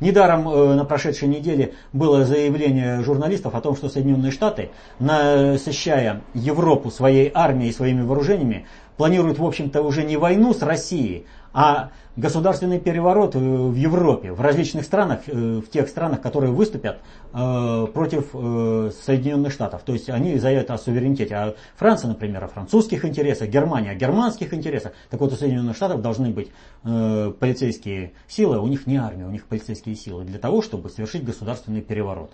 Недаром 0.00 0.48
э, 0.48 0.74
на 0.74 0.84
прошедшей 0.84 1.26
неделе 1.26 1.74
было 1.92 2.24
заявление 2.24 3.02
журналистов 3.02 3.56
о 3.56 3.60
том, 3.60 3.74
что 3.74 3.88
Соединенные 3.88 4.30
Штаты, 4.30 4.70
насыщая 5.00 6.22
Европу 6.34 6.92
своей 6.92 7.32
армией 7.34 7.70
и 7.70 7.72
своими 7.72 8.02
вооружениями, 8.02 8.66
планируют, 8.96 9.40
в 9.40 9.44
общем-то, 9.44 9.82
уже 9.82 10.04
не 10.04 10.16
войну 10.16 10.54
с 10.54 10.62
Россией, 10.62 11.26
а 11.52 11.90
государственный 12.16 12.80
переворот 12.80 13.36
э, 13.36 13.38
в 13.38 13.74
Европе, 13.74 14.32
в 14.32 14.40
различных 14.40 14.84
странах, 14.84 15.20
э, 15.26 15.60
в 15.64 15.70
тех 15.70 15.88
странах, 15.88 16.20
которые 16.20 16.52
выступят 16.52 16.98
э, 17.32 17.86
против 17.92 18.30
Соединенных 18.32 19.52
Штатов. 19.52 19.82
То 19.84 19.92
есть 19.92 20.10
они 20.10 20.38
заявят 20.38 20.70
о 20.70 20.78
суверенитете. 20.78 21.34
А 21.34 21.54
Франция, 21.76 22.08
например, 22.08 22.44
о 22.44 22.48
французских 22.48 23.04
интересах, 23.04 23.48
Германия 23.48 23.90
о 23.90 23.94
германских 23.94 24.52
интересах. 24.52 24.92
Так 25.10 25.20
вот, 25.20 25.32
у 25.32 25.36
Соединенных 25.36 25.76
Штатов 25.76 26.02
должны 26.02 26.30
быть 26.30 26.50
полицейские 26.82 28.12
силы, 28.26 28.58
у 28.58 28.66
них 28.66 28.86
не 28.86 28.96
армия, 28.96 29.26
у 29.26 29.30
них 29.30 29.46
полицейские 29.46 29.94
силы, 29.94 30.24
для 30.24 30.38
того, 30.38 30.62
чтобы 30.62 30.90
совершить 30.90 31.24
государственный 31.24 31.80
переворот. 31.80 32.30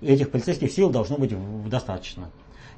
Этих 0.00 0.30
полицейских 0.30 0.72
сил 0.72 0.90
должно 0.90 1.18
быть 1.18 1.34
достаточно. 1.68 2.30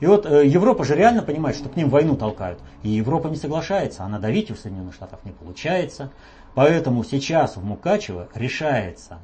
И 0.05 0.07
вот 0.07 0.27
э, 0.27 0.47
Европа 0.47 0.85
же 0.85 0.95
реально 0.95 1.23
понимает, 1.23 1.57
что 1.57 1.71
к 1.71 1.77
ним 1.77 1.89
войну 1.89 2.15
толкают. 2.15 2.61
И 2.83 2.91
Европа 2.91 3.29
не 3.29 3.37
соглашается, 3.37 4.05
а 4.05 4.09
надавить 4.09 4.51
у 4.51 4.55
Соединенных 4.55 4.93
Штатов 4.93 5.21
не 5.25 5.31
получается. 5.33 6.11
Поэтому 6.55 7.05
сейчас 7.05 7.57
в 7.57 7.65
Мукачево 7.65 8.29
решается, 8.35 9.17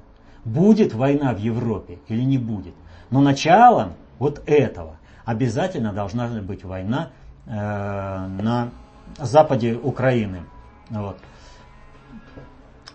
будет 0.42 0.94
война 0.94 1.34
в 1.34 1.36
Европе 1.36 1.98
или 2.08 2.22
не 2.22 2.38
будет. 2.38 2.72
Но 3.10 3.20
началом 3.20 3.92
вот 4.18 4.42
этого 4.46 4.96
обязательно 5.26 5.92
должна 5.92 6.28
быть 6.28 6.64
война 6.64 7.10
э, 7.44 7.50
на 7.50 8.70
западе 9.18 9.74
Украины. 9.74 10.44
Вот. 10.88 11.18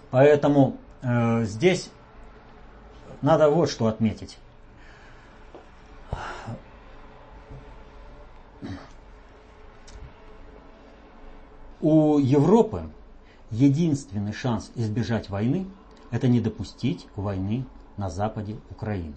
Поэтому 0.09 0.77
э, 1.03 1.43
здесь 1.43 1.91
надо 3.21 3.51
вот 3.51 3.69
что 3.69 3.85
отметить. 3.85 4.39
У 11.87 12.17
Европы 12.17 12.89
единственный 13.51 14.33
шанс 14.33 14.71
избежать 14.73 15.29
войны– 15.29 15.67
это 16.09 16.27
не 16.27 16.39
допустить 16.39 17.05
войны 17.15 17.63
на 17.95 18.09
западе 18.09 18.57
Украины. 18.71 19.13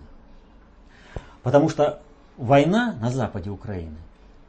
Потому 1.43 1.71
что 1.71 2.03
война 2.37 2.93
на 3.01 3.11
западе 3.11 3.49
Украины 3.49 3.97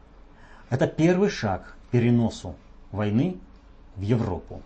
–это 0.69 0.85
первый 0.85 1.29
шаг 1.29 1.77
к 1.88 1.91
переносу 1.91 2.55
войны 2.91 3.38
в 3.95 4.01
Европу. 4.01 4.63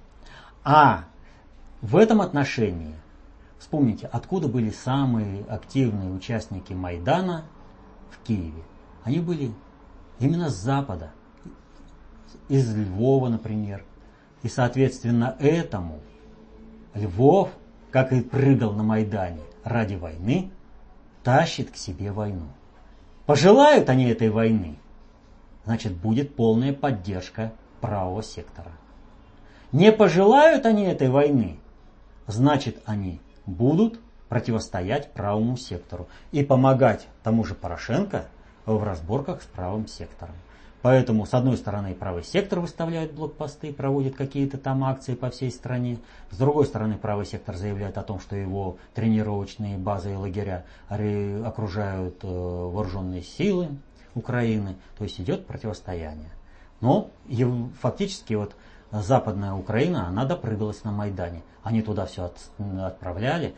А 0.64 1.04
в 1.84 1.96
этом 1.96 2.22
отношении, 2.22 2.96
вспомните, 3.60 4.10
откуда 4.12 4.48
были 4.48 4.72
самые 4.72 5.44
активные 5.44 6.12
участники 6.12 6.74
Майдана 6.74 7.46
в 8.10 8.18
Киеве. 8.26 8.64
Они 9.04 9.20
были 9.20 9.54
именно 10.18 10.50
с 10.50 10.56
запада– 10.56 11.12
из 12.50 12.74
Львова, 12.76 13.30
например. 13.30 13.84
И, 14.42 14.50
соответственно, 14.50 15.36
этому 15.40 16.00
Львов, 16.94 17.50
как 17.92 18.12
и 18.12 18.22
прыгал 18.22 18.74
на 18.74 18.84
Майдане 18.84 19.42
ради 19.64 19.96
войны, 19.96 20.52
тащит 21.24 21.72
к 21.72 21.76
себе 21.76 22.12
войну. 22.12 22.48
Пожелают 23.26 23.90
они 23.90 24.06
этой 24.10 24.30
войны, 24.30 24.78
значит, 25.66 25.94
будет 25.94 26.36
полная 26.36 26.74
поддержка 26.74 27.54
правого 27.80 28.22
сектора. 28.22 28.72
Не 29.72 29.92
пожелают 29.92 30.66
они 30.66 30.84
этой 30.84 31.10
войны, 31.10 31.58
значит, 32.28 32.82
они 32.86 33.22
будут 33.46 34.00
противостоять 34.30 35.14
правому 35.14 35.58
сектору 35.58 36.08
и 36.32 36.44
помогать 36.44 37.08
тому 37.24 37.44
же 37.44 37.56
Порошенко 37.56 38.26
в 38.66 38.84
разборках 38.84 39.42
с 39.42 39.46
правым 39.46 39.88
сектором. 39.88 40.36
Поэтому, 40.84 41.26
с 41.26 41.34
одной 41.34 41.56
стороны, 41.56 41.96
правый 41.96 42.24
сектор 42.24 42.60
выставляет 42.60 43.14
блокпосты, 43.14 43.72
проводит 43.72 44.18
какие-то 44.18 44.58
там 44.58 44.84
акции 44.84 45.16
по 45.16 45.30
всей 45.30 45.50
стране. 45.50 45.98
С 46.30 46.38
другой 46.38 46.66
стороны, 46.66 46.98
правый 46.98 47.26
сектор 47.26 47.56
заявляет 47.56 47.98
о 47.98 48.04
том, 48.04 48.20
что 48.20 48.36
его 48.36 48.76
тренировочные 48.94 49.78
базы 49.78 50.12
и 50.12 50.16
лагеря 50.16 50.66
окружают 50.90 52.22
э, 52.24 52.28
вооруженные 52.28 53.24
силы 53.24 53.70
Украины. 54.14 54.76
То 54.98 55.06
есть 55.06 55.22
идет 55.22 55.48
противостояние. 55.48 56.32
Но 56.82 57.12
фактически 57.80 58.34
вот 58.34 58.54
западная 58.92 59.54
Украина, 59.54 60.10
она 60.10 60.26
допрыгалась 60.26 60.84
на 60.84 60.92
Майдане. 60.92 61.44
Они 61.64 61.82
туда 61.82 62.08
все 62.08 62.26
от, 62.26 62.38
отправляли. 62.82 63.56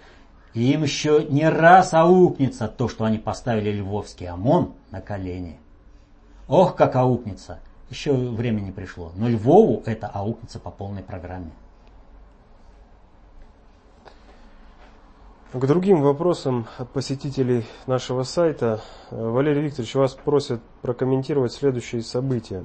И 0.54 0.72
им 0.72 0.84
еще 0.84 1.26
не 1.28 1.50
раз 1.50 1.96
аукнется 1.96 2.68
то, 2.68 2.88
что 2.88 3.04
они 3.04 3.18
поставили 3.18 3.72
львовский 3.72 4.28
ОМОН 4.28 4.74
на 4.92 5.02
колени. 5.02 5.60
Ох, 6.48 6.76
как 6.76 6.96
аукнется. 6.96 7.60
Еще 7.90 8.14
времени 8.14 8.72
пришло. 8.72 9.12
Но 9.16 9.28
Львову 9.28 9.82
это 9.86 10.08
аукнется 10.08 10.60
по 10.60 10.72
полной 10.72 11.04
программе. 11.04 11.52
К 15.54 15.66
другим 15.68 16.02
вопросам 16.02 16.68
от 16.78 16.90
посетителей 16.90 17.66
нашего 17.88 18.24
сайта. 18.24 18.82
Валерий 19.10 19.62
Викторович, 19.62 19.96
вас 19.96 20.14
просят 20.14 20.62
прокомментировать 20.82 21.54
следующие 21.54 22.02
события. 22.02 22.64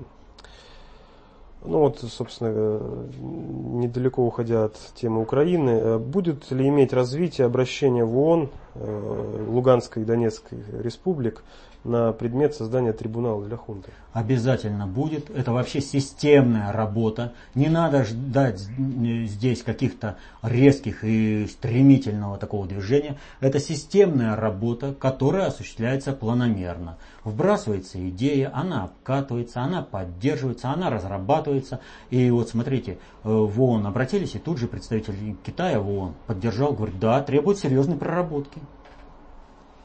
Ну 1.63 1.81
вот, 1.81 2.01
собственно, 2.01 2.81
недалеко 3.21 4.27
уходя 4.27 4.65
от 4.65 4.77
темы 4.95 5.21
Украины, 5.21 5.99
будет 5.99 6.51
ли 6.51 6.67
иметь 6.69 6.93
развитие 6.93 7.47
обращение 7.47 8.05
в 8.05 8.19
ООН 8.19 8.49
э, 8.75 9.47
Луганской 9.47 10.03
и 10.03 10.07
Донецкой 10.07 10.65
республик 10.83 11.45
на 11.85 12.13
предмет 12.13 12.55
создания 12.55 12.93
трибунала 12.93 13.45
для 13.45 13.57
хунты. 13.57 13.91
Обязательно 14.13 14.87
будет. 14.87 15.31
Это 15.31 15.53
вообще 15.53 15.81
системная 15.81 16.73
работа. 16.73 17.33
Не 17.55 17.69
надо 17.69 18.05
ждать 18.05 18.59
здесь 18.59 19.63
каких-то 19.63 20.17
резких 20.43 21.05
и 21.05 21.47
стремительного 21.47 22.37
такого 22.37 22.67
движения. 22.67 23.19
Это 23.41 23.61
системная 23.61 24.35
работа, 24.35 24.95
которая 24.99 25.47
осуществляется 25.47 26.13
планомерно. 26.13 26.99
Вбрасывается 27.23 28.09
идея, 28.09 28.51
она 28.53 28.85
обкатывается, 28.85 29.61
она 29.61 29.83
поддерживается, 29.83 30.71
она 30.71 30.91
разрабатывается. 30.91 31.81
И 32.11 32.31
вот 32.31 32.49
смотрите, 32.49 32.99
э, 33.23 33.29
в 33.29 33.63
ООН 33.63 33.87
обратились, 33.87 34.35
и 34.35 34.39
тут 34.39 34.59
же 34.59 34.67
представитель 34.67 35.37
Китая 35.45 35.81
в 35.81 35.89
ООН 35.89 36.15
поддержал, 36.27 36.73
говорит, 36.73 36.99
да, 36.99 37.23
требует 37.23 37.59
серьезной 37.59 37.97
проработки. 37.97 38.61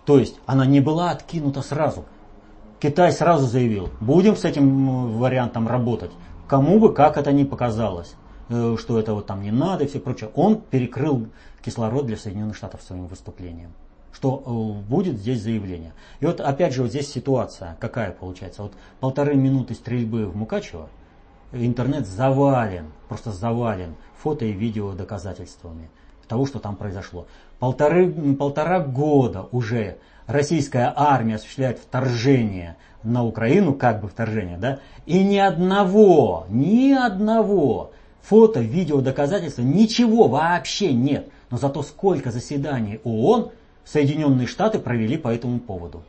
То 0.06 0.20
есть 0.20 0.40
она 0.46 0.66
не 0.66 0.80
была 0.80 1.12
откинута 1.12 1.62
сразу. 1.62 2.06
Китай 2.80 3.12
сразу 3.12 3.46
заявил, 3.46 3.90
будем 4.00 4.36
с 4.36 4.46
этим 4.46 5.18
вариантом 5.18 5.68
работать. 5.68 6.12
Кому 6.48 6.80
бы 6.80 6.94
как 6.94 7.18
это 7.18 7.32
ни 7.32 7.44
показалось, 7.44 8.16
э, 8.50 8.76
что 8.80 9.00
этого 9.00 9.24
там 9.24 9.42
не 9.42 9.52
надо 9.52 9.86
и 9.86 9.88
все 9.88 10.00
прочее. 10.00 10.30
Он 10.36 10.62
перекрыл 10.62 11.28
кислород 11.64 12.06
для 12.06 12.18
Соединенных 12.18 12.56
Штатов 12.56 12.84
своим 12.84 13.08
выступлением. 13.08 13.72
Что 14.12 14.44
э, 14.46 14.88
будет 14.88 15.18
здесь 15.18 15.42
заявление. 15.42 15.94
И 16.20 16.26
вот 16.28 16.40
опять 16.40 16.74
же 16.74 16.84
вот 16.84 16.92
здесь 16.92 17.12
ситуация 17.12 17.76
какая 17.80 18.12
получается. 18.12 18.62
Вот 18.62 18.74
полторы 19.00 19.36
минуты 19.36 19.74
стрельбы 19.74 20.28
в 20.28 20.36
Мукачево, 20.36 20.90
интернет 21.52 22.06
завален, 22.06 22.92
просто 23.08 23.32
завален 23.32 23.96
фото 24.18 24.46
и 24.46 24.52
видео 24.52 24.94
доказательствами 24.94 25.90
того, 26.28 26.46
что 26.46 26.60
там 26.60 26.76
произошло. 26.76 27.28
Полторы, 27.60 28.12
полтора 28.36 28.80
года 28.80 29.48
уже 29.52 29.98
российская 30.28 30.94
армия 30.96 31.36
осуществляет 31.36 31.80
вторжение 31.80 32.76
на 33.04 33.24
Украину, 33.24 33.74
как 33.74 34.02
бы 34.02 34.08
вторжение, 34.08 34.58
да, 34.58 34.80
и 35.06 35.24
ни 35.24 35.38
одного, 35.38 36.46
ни 36.50 36.92
одного 36.92 37.92
фото, 38.22 38.60
видео, 38.60 39.02
доказательства, 39.02 39.62
ничего 39.62 40.28
вообще 40.28 40.94
нет. 40.94 41.30
Но 41.52 41.58
зато 41.58 41.84
сколько 41.84 42.32
заседаний 42.32 43.00
ООН 43.04 43.52
Соединенные 43.86 44.48
Штаты 44.48 44.80
провели 44.80 45.16
по 45.16 45.28
этому 45.28 45.60
поводу. 45.60 46.04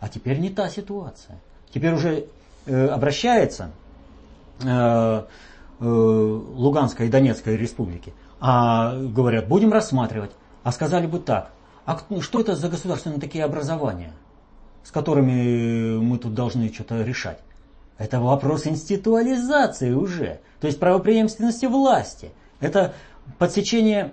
А 0.00 0.08
теперь 0.08 0.38
не 0.38 0.50
та 0.50 0.68
ситуация. 0.68 1.38
Теперь 1.72 1.94
уже 1.94 2.26
э, 2.66 2.86
обращается 2.88 3.70
э, 4.60 4.66
э, 4.66 5.84
Луганская 5.84 7.06
и 7.06 7.10
Донецкая 7.10 7.54
республики, 7.54 8.12
а 8.40 8.96
говорят, 8.96 9.46
будем 9.46 9.72
рассматривать. 9.72 10.32
А 10.62 10.72
сказали 10.72 11.06
бы 11.06 11.18
так, 11.18 11.50
а 11.84 11.98
что 12.20 12.40
это 12.40 12.54
за 12.54 12.68
государственные 12.68 13.20
такие 13.20 13.44
образования, 13.44 14.12
с 14.84 14.90
которыми 14.90 15.98
мы 15.98 16.18
тут 16.18 16.34
должны 16.34 16.72
что-то 16.72 17.02
решать? 17.02 17.40
Это 17.98 18.20
вопрос 18.20 18.66
институализации 18.66 19.92
уже, 19.92 20.40
то 20.60 20.66
есть 20.66 20.78
правопреемственности 20.80 21.66
власти. 21.66 22.30
Это 22.60 22.94
подсечение 23.38 24.12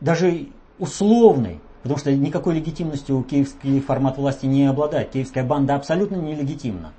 даже 0.00 0.48
условной, 0.78 1.60
потому 1.82 1.98
что 1.98 2.14
никакой 2.14 2.54
легитимностью 2.54 3.18
у 3.18 3.22
киевский 3.22 3.80
формат 3.80 4.18
власти 4.18 4.46
не 4.46 4.66
обладает. 4.66 5.10
Киевская 5.10 5.44
банда 5.44 5.74
абсолютно 5.74 6.16
нелегитимна. 6.16 6.92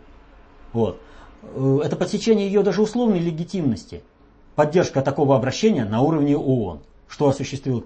Вот. 0.73 0.99
Это 1.43 1.95
подсечение 1.95 2.47
ее 2.47 2.61
даже 2.63 2.81
условной 2.81 3.19
легитимности. 3.19 4.03
Поддержка 4.55 5.01
такого 5.01 5.35
обращения 5.35 5.85
на 5.85 6.01
уровне 6.01 6.37
ООН, 6.37 6.81
что 7.11 7.27
осуществил 7.27 7.81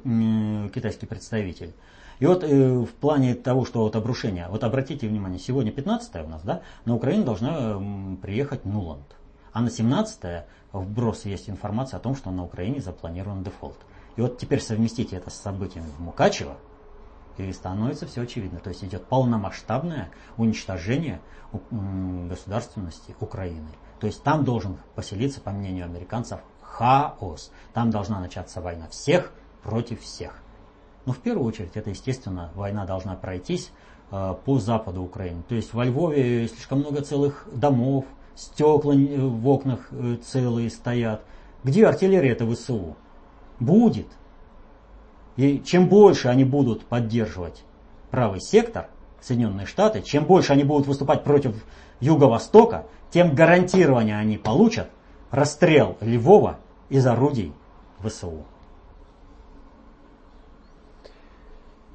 китайский 0.69 1.07
представитель. 1.07 1.73
И 2.19 2.25
вот 2.25 2.43
э, 2.43 2.77
в 2.77 2.93
плане 2.93 3.33
того, 3.33 3.65
что 3.65 3.81
вот 3.81 3.95
обрушение, 3.95 4.47
вот 4.49 4.63
обратите 4.63 5.07
внимание, 5.07 5.39
сегодня 5.39 5.71
15 5.71 6.15
у 6.23 6.27
нас, 6.27 6.43
да, 6.43 6.61
на 6.85 6.95
Украину 6.95 7.25
должна 7.25 7.57
э, 7.57 8.15
приехать 8.21 8.63
Нуланд. 8.65 9.15
А 9.51 9.61
на 9.61 9.69
17 9.69 10.45
вброс 10.71 11.25
есть 11.25 11.49
информация 11.49 11.97
о 11.97 11.99
том, 11.99 12.15
что 12.15 12.29
на 12.29 12.43
Украине 12.45 12.79
запланирован 12.79 13.43
дефолт. 13.43 13.77
И 14.15 14.21
вот 14.21 14.37
теперь 14.37 14.61
совместите 14.61 15.17
это 15.17 15.29
с 15.29 15.35
событиями 15.35 15.87
в 15.97 16.01
Мукачево, 16.01 16.55
и 17.37 17.51
становится 17.51 18.05
все 18.05 18.21
очевидно. 18.21 18.59
То 18.59 18.69
есть 18.69 18.83
идет 18.83 19.05
полномасштабное 19.07 20.09
уничтожение 20.37 21.19
государственности 21.71 23.15
Украины. 23.19 23.67
То 23.99 24.07
есть 24.07 24.23
там 24.23 24.45
должен 24.45 24.77
поселиться, 24.95 25.41
по 25.41 25.51
мнению 25.51 25.85
американцев, 25.85 26.39
хаос. 26.77 27.51
Там 27.73 27.89
должна 27.89 28.19
начаться 28.19 28.61
война 28.61 28.87
всех 28.89 29.31
против 29.63 30.01
всех. 30.01 30.33
Но 31.05 31.13
в 31.13 31.19
первую 31.19 31.47
очередь 31.47 31.71
это, 31.75 31.91
естественно, 31.91 32.51
война 32.55 32.85
должна 32.85 33.15
пройтись 33.15 33.71
э, 34.11 34.35
по 34.43 34.59
западу 34.59 35.03
Украины. 35.03 35.43
То 35.47 35.55
есть 35.55 35.73
во 35.73 35.85
Львове 35.85 36.47
слишком 36.47 36.79
много 36.79 37.01
целых 37.01 37.47
домов, 37.51 38.05
стекла 38.35 38.93
в 38.93 39.47
окнах 39.47 39.87
э, 39.91 40.17
целые 40.17 40.69
стоят. 40.69 41.23
Где 41.63 41.87
артиллерия 41.87 42.31
это 42.31 42.45
ВСУ? 42.45 42.95
Будет. 43.59 44.07
И 45.37 45.61
чем 45.65 45.87
больше 45.87 46.27
они 46.27 46.43
будут 46.43 46.85
поддерживать 46.85 47.63
правый 48.11 48.41
сектор, 48.41 48.87
Соединенные 49.21 49.65
Штаты, 49.65 50.01
чем 50.01 50.25
больше 50.25 50.53
они 50.53 50.63
будут 50.63 50.87
выступать 50.87 51.23
против 51.23 51.55
Юго-Востока, 51.99 52.85
тем 53.11 53.33
гарантированнее 53.33 54.17
они 54.17 54.37
получат 54.37 54.89
расстрел 55.31 55.97
Львова 56.01 56.59
из 56.89 57.05
орудий 57.07 57.53
ВСУ. 58.03 58.43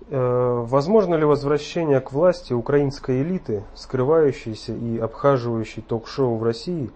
Э, 0.09 0.65
возможно 0.67 1.15
ли 1.15 1.25
возвращение 1.25 2.01
к 2.01 2.13
власти 2.13 2.53
украинской 2.53 3.23
элиты, 3.23 3.63
скрывающейся 3.75 4.75
и 4.75 4.99
обхаживающей 4.99 5.83
ток-шоу 5.83 6.37
в 6.37 6.43
России 6.43 6.91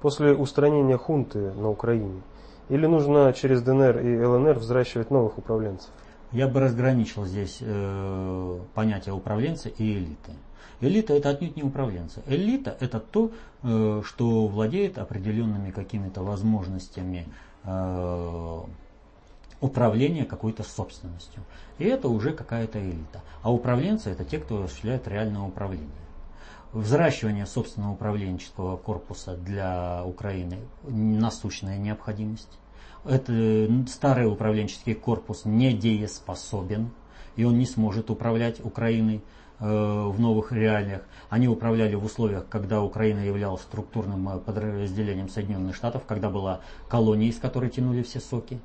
после 0.00 0.32
устранения 0.32 0.96
хунты 0.96 1.52
на 1.52 1.68
Украине? 1.68 2.22
Или 2.70 2.86
нужно 2.86 3.30
через 3.34 3.60
ДНР 3.60 3.98
и 3.98 4.24
ЛНР 4.24 4.58
взращивать 4.58 5.10
новых 5.10 5.36
управленцев? 5.36 5.90
Я 6.32 6.48
бы 6.48 6.60
разграничил 6.60 7.26
здесь 7.26 7.58
э, 7.60 8.58
понятие 8.74 9.14
управленца 9.14 9.68
и 9.68 9.98
элиты. 9.98 10.32
Элита 10.84 11.14
это 11.14 11.30
отнюдь 11.30 11.56
не 11.56 11.62
управленцы. 11.62 12.22
Элита 12.26 12.76
это 12.78 13.00
то, 13.00 13.30
э, 13.62 14.02
что 14.04 14.46
владеет 14.46 14.98
определенными 14.98 15.70
какими-то 15.70 16.22
возможностями 16.22 17.26
э, 17.64 18.60
управления 19.60 20.24
какой-то 20.24 20.62
собственностью. 20.62 21.42
И 21.78 21.84
это 21.84 22.08
уже 22.08 22.32
какая-то 22.32 22.78
элита. 22.78 23.22
А 23.42 23.52
управленцы 23.52 24.10
это 24.10 24.24
те, 24.24 24.38
кто 24.38 24.62
осуществляет 24.62 25.08
реальное 25.08 25.42
управление. 25.42 25.88
Взращивание 26.72 27.46
собственного 27.46 27.92
управленческого 27.92 28.76
корпуса 28.76 29.36
для 29.36 30.04
Украины 30.04 30.58
насущная 30.82 31.78
необходимость. 31.78 32.58
Это 33.04 33.68
старый 33.86 34.26
управленческий 34.26 34.94
корпус 34.94 35.42
недееспособен, 35.44 36.90
и 37.36 37.44
он 37.44 37.58
не 37.58 37.66
сможет 37.66 38.10
управлять 38.10 38.64
Украиной 38.64 39.16
э, 39.16 39.20
в 39.64 40.20
новых 40.20 40.52
реалиях. 40.52 41.02
Они 41.30 41.48
управляли 41.48 41.94
в 41.94 42.04
условиях, 42.04 42.46
когда 42.48 42.82
Украина 42.82 43.20
являлась 43.20 43.62
структурным 43.62 44.28
э, 44.28 44.38
подразделением 44.38 45.28
Соединенных 45.28 45.74
Штатов, 45.74 46.02
когда 46.06 46.30
была 46.30 46.60
колонией, 46.88 47.30
из 47.30 47.38
которой 47.38 47.70
тянули 47.70 48.02
все 48.02 48.20
соки. 48.20 48.60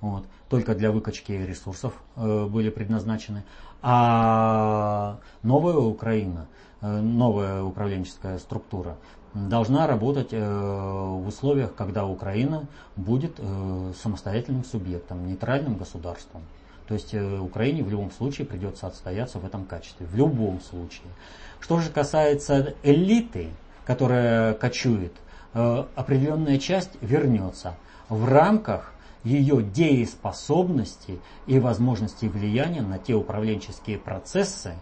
Вот. 0.00 0.24
Только 0.48 0.74
для 0.74 0.92
выкачки 0.92 1.32
ресурсов 1.32 1.94
э, 2.16 2.46
были 2.46 2.70
предназначены. 2.70 3.44
А 3.82 5.18
новая 5.42 5.76
Украина, 5.76 6.46
э, 6.80 7.00
новая 7.00 7.62
управленческая 7.62 8.38
структура 8.38 8.96
должна 9.34 9.86
работать 9.86 10.28
э, 10.32 10.38
в 10.38 11.26
условиях, 11.26 11.74
когда 11.74 12.06
Украина 12.06 12.66
будет 12.96 13.34
э, 13.38 13.92
самостоятельным 14.02 14.64
субъектом, 14.64 15.26
нейтральным 15.26 15.76
государством. 15.76 16.42
То 16.88 16.94
есть 16.94 17.12
э, 17.12 17.38
Украине 17.38 17.82
в 17.82 17.90
любом 17.90 18.10
случае 18.10 18.46
придется 18.46 18.86
отстояться 18.86 19.38
в 19.38 19.44
этом 19.44 19.66
качестве. 19.66 20.06
В 20.06 20.16
любом 20.16 20.60
случае. 20.62 21.06
Что 21.60 21.78
же 21.80 21.90
касается 21.90 22.74
элиты, 22.82 23.50
которая 23.84 24.54
кочует, 24.54 25.12
э, 25.52 25.84
определенная 25.94 26.58
часть 26.58 26.92
вернется 27.02 27.76
в 28.08 28.26
рамках 28.26 28.94
ее 29.22 29.62
дееспособности 29.62 31.20
и 31.46 31.58
возможности 31.58 32.24
влияния 32.24 32.80
на 32.80 32.98
те 32.98 33.14
управленческие 33.14 33.98
процессы, 33.98 34.74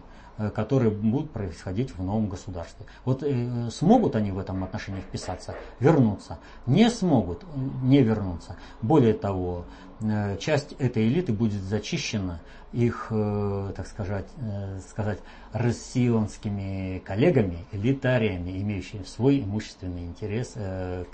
которые 0.53 0.91
будут 0.91 1.31
происходить 1.31 1.95
в 1.95 2.03
новом 2.03 2.29
государстве. 2.29 2.85
Вот 3.05 3.23
э, 3.23 3.69
смогут 3.71 4.15
они 4.15 4.31
в 4.31 4.39
этом 4.39 4.63
отношении 4.63 5.01
вписаться, 5.01 5.55
вернуться. 5.79 6.39
Не 6.65 6.89
смогут, 6.89 7.43
не 7.81 8.01
вернуться. 8.01 8.55
Более 8.81 9.13
того, 9.13 9.65
э, 10.01 10.37
часть 10.37 10.73
этой 10.73 11.07
элиты 11.07 11.33
будет 11.33 11.61
зачищена 11.61 12.39
их, 12.73 13.07
э, 13.09 13.73
так 13.75 13.87
сказать, 13.87 14.27
э, 14.37 14.79
сказать, 14.89 15.19
россионскими 15.53 17.01
коллегами, 17.05 17.65
элитариями, 17.71 18.61
имеющими 18.61 19.03
свой 19.03 19.39
имущественный 19.39 20.05
интерес, 20.05 20.53
э, 20.55 21.05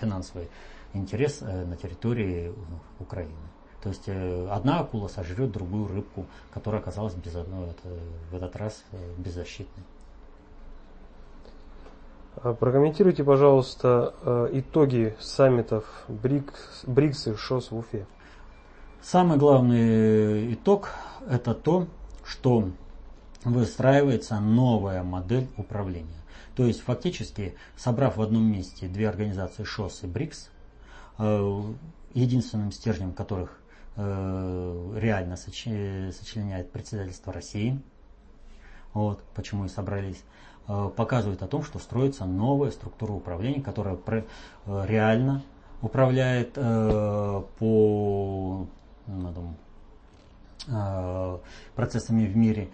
финансовый 0.00 0.48
интерес 0.92 1.38
э, 1.40 1.64
на 1.64 1.76
территории 1.76 2.52
Украины. 2.98 3.51
То 3.82 3.88
есть 3.88 4.04
э, 4.06 4.48
одна 4.50 4.80
акула 4.80 5.08
сожрет 5.08 5.50
другую 5.50 5.88
рыбку, 5.88 6.26
которая 6.52 6.80
оказалась 6.80 7.14
без 7.14 7.34
одной, 7.34 7.68
в 8.30 8.36
этот 8.36 8.54
раз 8.56 8.84
э, 8.92 8.96
беззащитной. 9.18 9.84
А 12.36 12.54
прокомментируйте, 12.54 13.24
пожалуйста, 13.24 14.14
итоги 14.52 15.14
саммитов 15.20 15.84
БРИКС, 16.08 16.84
БРИКС 16.86 17.26
и 17.26 17.34
ШОС 17.34 17.70
в 17.70 17.76
Уфе. 17.76 18.06
Самый 19.02 19.36
главный 19.36 20.54
итог– 20.54 20.88
это 21.28 21.54
то, 21.54 21.88
что 22.24 22.70
выстраивается 23.44 24.40
новая 24.40 25.02
модель 25.02 25.48
управления. 25.58 26.22
То 26.56 26.64
есть 26.64 26.80
фактически, 26.80 27.54
собрав 27.76 28.16
в 28.16 28.22
одном 28.22 28.44
месте 28.50 28.86
две 28.86 29.08
организации 29.08 29.64
ШОС 29.64 30.04
и 30.04 30.06
БРИКС, 30.06 30.48
Э, 31.18 31.62
единственным 32.14 32.72
стержнем 32.72 33.12
которых 33.12 33.50
э, 33.50 33.61
реально 33.96 35.36
сочленяет 35.36 36.72
председательство 36.72 37.32
России, 37.32 37.80
вот, 38.94 39.22
почему 39.34 39.66
и 39.66 39.68
собрались, 39.68 40.22
э, 40.68 40.90
показывает 40.96 41.42
о 41.42 41.46
том, 41.46 41.62
что 41.62 41.78
строится 41.78 42.24
новая 42.24 42.70
структура 42.70 43.12
управления, 43.12 43.60
которая 43.60 43.98
реально 44.66 45.42
управляет 45.82 46.54
по 46.54 48.66
процессами 51.74 52.26
в 52.26 52.36
мире 52.36 52.70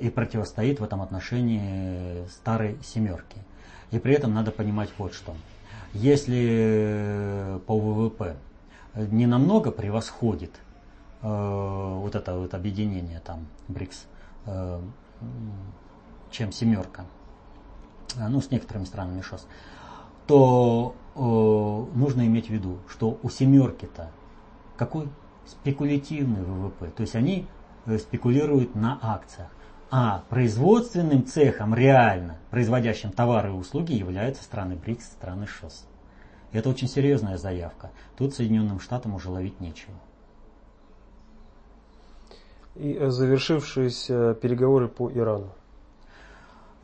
и 0.00 0.10
противостоит 0.10 0.80
в 0.80 0.84
этом 0.84 1.00
отношении 1.00 2.26
старой 2.28 2.76
семерке. 2.82 3.38
И 3.90 3.98
при 3.98 4.14
этом 4.14 4.34
надо 4.34 4.50
понимать 4.50 4.90
вот 4.98 5.14
что– 5.14 5.34
если 5.94 6.46
э, 6.48 7.58
по 7.66 7.78
ВВП 7.78 8.36
не 8.94 9.26
намного 9.26 9.70
превосходит 9.70 10.60
э, 11.22 11.26
вот 11.26 12.14
это 12.14 12.36
вот 12.38 12.54
объединение 12.54 13.20
там 13.20 13.46
БРИКС, 13.68 14.06
э, 14.46 14.80
чем 16.30 16.52
семерка, 16.52 17.04
э, 18.16 18.28
ну 18.28 18.40
с 18.40 18.50
некоторыми 18.50 18.84
странами 18.84 19.20
ШОС, 19.20 19.46
то 20.26 20.94
э, 21.14 21.98
нужно 21.98 22.26
иметь 22.26 22.46
в 22.46 22.50
виду, 22.50 22.78
что 22.88 23.18
у 23.22 23.30
семерки-то 23.30 24.10
какой 24.76 25.08
спекулятивный 25.46 26.42
ВВП, 26.42 26.90
то 26.90 27.02
есть 27.02 27.14
они 27.14 27.46
э, 27.86 27.98
спекулируют 27.98 28.74
на 28.74 28.98
акциях. 29.00 29.48
А 29.94 30.24
производственным 30.30 31.26
цехом 31.26 31.74
реально, 31.74 32.38
производящим 32.50 33.12
товары 33.12 33.50
и 33.50 33.52
услуги, 33.52 33.92
являются 33.92 34.42
страны 34.42 34.74
БРИКС, 34.74 35.04
страны 35.04 35.46
ШОС. 35.46 35.86
Это 36.52 36.68
очень 36.68 36.88
серьезная 36.88 37.38
заявка. 37.38 37.90
Тут 38.16 38.34
Соединенным 38.34 38.78
Штатам 38.80 39.14
уже 39.14 39.30
ловить 39.30 39.60
нечего. 39.60 39.94
И 42.74 42.98
завершившиеся 43.06 44.34
переговоры 44.34 44.88
по 44.88 45.10
Ирану. 45.10 45.48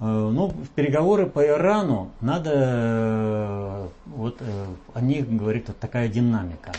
Ну, 0.00 0.48
в 0.48 0.68
переговоры 0.70 1.26
по 1.26 1.44
Ирану 1.44 2.11
надо, 2.20 3.88
вот 4.07 4.40
о 4.94 5.00
них 5.00 5.28
говорит 5.28 5.68
вот 5.68 5.78
такая 5.78 6.09
динамика. 6.09 6.72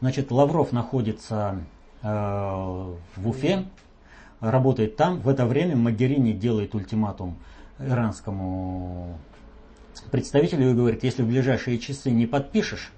Значит, 0.00 0.30
Лавров 0.30 0.72
находится 0.72 1.58
в 2.02 2.96
Уфе, 3.24 3.64
работает 4.40 4.96
там. 4.96 5.20
В 5.20 5.28
это 5.28 5.46
время 5.46 5.74
Магерини 5.76 6.32
делает 6.32 6.74
ультиматум 6.74 7.36
иранскому 7.78 9.16
представителю 10.10 10.70
и 10.70 10.74
говорит, 10.74 11.04
если 11.04 11.22
в 11.22 11.28
ближайшие 11.28 11.78
часы 11.78 12.10
не 12.10 12.26
подпишешь 12.26 12.92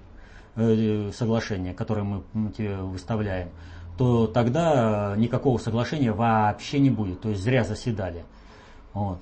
э, 0.55 1.11
соглашение, 1.13 1.73
которое 1.73 2.03
мы 2.03 2.51
тебе 2.51 2.77
выставляем, 2.77 3.49
то 3.97 4.27
тогда 4.27 5.13
никакого 5.17 5.57
соглашения 5.57 6.11
вообще 6.11 6.79
не 6.79 6.89
будет. 6.89 7.21
То 7.21 7.29
есть 7.29 7.41
зря 7.41 7.63
заседали. 7.63 8.23
Вот. 8.93 9.19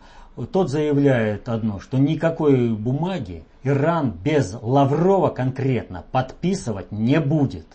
Тот 0.52 0.70
заявляет 0.70 1.50
одно, 1.50 1.80
что 1.80 1.98
никакой 1.98 2.70
бумаги 2.70 3.44
Иран 3.64 4.12
без 4.12 4.56
Лаврова 4.62 5.30
конкретно 5.30 6.06
подписывать 6.12 6.92
не 6.92 7.20
будет. 7.20 7.66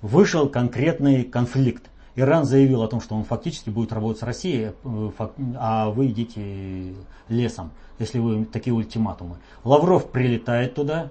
Вышел 0.00 0.48
конкретный 0.48 1.24
конфликт. 1.24 1.89
Иран 2.20 2.44
заявил 2.44 2.82
о 2.82 2.88
том, 2.88 3.00
что 3.00 3.14
он 3.14 3.24
фактически 3.24 3.70
будет 3.70 3.92
работать 3.92 4.20
с 4.20 4.22
Россией, 4.22 4.72
э, 4.84 5.10
а 5.56 5.90
вы 5.90 6.08
идите 6.08 6.94
лесом, 7.28 7.70
если 7.98 8.18
вы 8.18 8.44
такие 8.44 8.74
ультиматумы. 8.74 9.36
Лавров 9.64 10.10
прилетает 10.10 10.74
туда, 10.74 11.08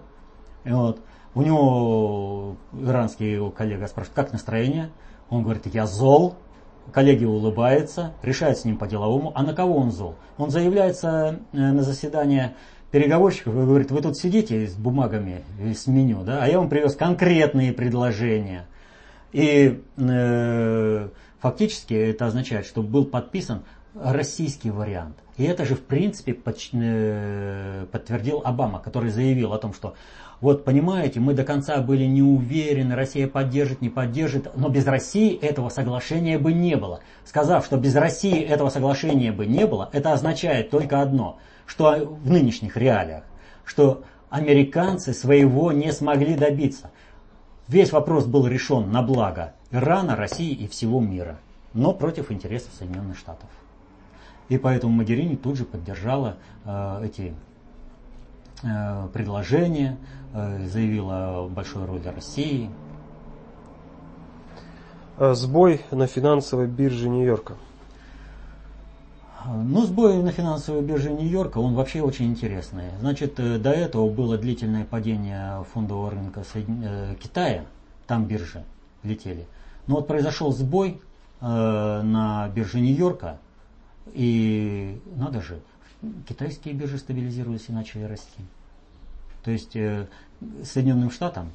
вот, 0.63 1.02
у 1.34 1.41
него 1.41 2.58
иранский 2.74 3.34
его 3.34 3.50
коллега 3.50 3.88
спрашивает, 3.88 4.15
как 4.15 4.34
настроение? 4.34 4.91
Он 5.30 5.43
говорит, 5.43 5.65
я 5.74 5.86
зол. 5.86 6.36
Коллеги 6.91 7.24
улыбаются, 7.24 8.13
решает 8.24 8.58
с 8.58 8.65
ним 8.65 8.78
по-деловому. 8.78 9.32
А 9.36 9.43
на 9.43 9.54
кого 9.54 9.78
он 9.78 9.91
зол? 9.91 10.15
Он 10.39 10.50
заявляется 10.50 11.39
э, 11.54 11.58
на 11.58 11.84
заседание 11.84 12.56
переговорщиков 12.91 13.54
и 13.54 13.58
говорит, 13.58 13.91
вы 13.91 14.02
тут 14.02 14.17
сидите 14.17 14.67
с 14.67 14.74
бумагами, 14.74 15.43
с 15.76 15.86
меню, 15.86 16.24
да, 16.24 16.43
а 16.43 16.48
я 16.48 16.60
вам 16.60 16.69
привез 16.69 16.95
конкретные 16.95 17.74
предложения– 17.74 18.65
и 19.31 19.81
э, 19.97 21.09
фактически 21.39 21.93
это 21.93 22.27
означает, 22.27 22.65
что 22.65 22.81
был 22.81 23.05
подписан 23.05 23.63
российский 23.95 24.71
вариант. 24.71 25.17
И 25.37 25.43
это 25.43 25.65
же 25.65 25.75
в 25.75 25.81
принципе 25.81 26.37
э, 26.73 27.85
подтвердил 27.91 28.41
Обама, 28.43 28.79
который 28.79 29.09
заявил 29.09 29.53
о 29.53 29.57
том, 29.57 29.73
что 29.73 29.95
вот 30.41 30.63
понимаете, 30.63 31.19
мы 31.19 31.33
до 31.33 31.43
конца 31.43 31.81
были 31.81 32.05
не 32.05 32.21
уверены, 32.21 32.95
Россия 32.95 33.27
поддержит, 33.27 33.81
не 33.81 33.89
поддержит, 33.89 34.55
но 34.55 34.69
без 34.69 34.85
России 34.87 35.37
этого 35.37 35.67
соглашения 35.69 36.37
бы 36.37 36.53
не 36.53 36.77
было. 36.77 37.01
Сказав, 37.25 37.65
что 37.65 37.77
без 37.77 37.95
России 37.95 38.41
этого 38.41 38.69
соглашения 38.69 39.33
бы 39.33 39.45
не 39.45 39.67
было, 39.67 39.89
это 39.91 40.13
означает 40.13 40.69
только 40.69 41.01
одно, 41.01 41.39
что 41.65 41.91
в 42.05 42.29
нынешних 42.29 42.77
реалиях, 42.77 43.23
что 43.65 44.03
американцы 44.29 45.13
своего 45.13 45.73
не 45.73 45.91
смогли 45.91 46.35
добиться. 46.35 46.91
Весь 47.69 47.91
вопрос 47.91 48.25
был 48.25 48.47
решен 48.47 48.91
на 48.91 49.03
благо 49.03 49.53
Ирана, 49.69 50.15
России 50.15 50.53
и 50.53 50.67
всего 50.67 50.99
мира, 50.99 51.38
но 51.75 51.93
против 51.93 52.32
интересов 52.32 52.73
Соединенных 52.73 53.15
Штатов. 53.15 53.47
И 54.49 54.58
поэтому 54.58 54.91
Магерини 54.91 55.36
тут 55.36 55.55
же 55.55 55.65
поддержала 55.65 56.38
э, 56.65 57.05
эти 57.05 57.36
э, 58.63 59.08
предложения, 59.13 59.97
э, 60.34 60.65
заявила 60.65 61.47
большой 61.47 61.86
роли 61.86 62.08
России. 62.08 62.71
Сбой 65.19 65.82
на 65.91 66.08
финансовой 66.08 66.65
бирже 66.65 67.08
Нью-Йорка. 67.08 67.53
Ну, 69.45 69.86
сбой 69.86 70.21
на 70.21 70.32
финансовой 70.32 70.82
бирже 70.82 71.12
Нью-Йорка, 71.12 71.60
он 71.60 71.73
вообще 71.73 72.02
очень 72.02 72.25
интересный. 72.25 72.86
Значит, 72.99 73.39
э, 73.39 73.58
до 73.58 73.71
этого 73.71 74.10
было 74.10 74.38
длительное 74.38 74.84
падение 74.84 75.63
фондового 75.73 76.12
рынка 76.12 76.43
э, 76.54 77.15
Китая, 77.19 77.65
там 78.06 78.25
биржи 78.25 78.63
летели. 79.04 79.47
Но 79.88 79.95
вот 79.95 80.08
произошел 80.08 80.52
сбой 80.52 81.02
э, 81.39 81.45
на 81.45 82.49
бирже 82.49 82.82
Нью-Йорка, 82.82 83.38
и 84.13 84.99
надо 85.15 85.41
же, 85.41 85.62
китайские 86.28 86.73
биржи 86.73 86.97
стабилизировались 86.97 87.65
и 87.69 87.71
начали 87.71 88.04
расти. 88.04 88.43
То 89.43 89.52
есть 89.52 89.71
Соединенным 89.71 91.12
Штатам, 91.12 91.49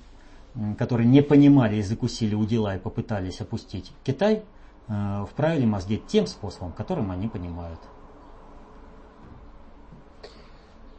которые 0.79 1.07
не 1.07 1.21
понимали 1.21 1.77
и 1.77 1.83
закусили 1.83 2.35
у 2.35 2.47
дела 2.47 2.77
и 2.77 2.79
попытались 2.79 3.41
опустить 3.41 3.93
Китай– 4.05 4.43
вправили 4.87 5.65
мозги 5.65 6.03
тем 6.07 6.27
способом, 6.27 6.73
которым 6.73 7.11
они 7.11 7.29
понимают. 7.29 7.81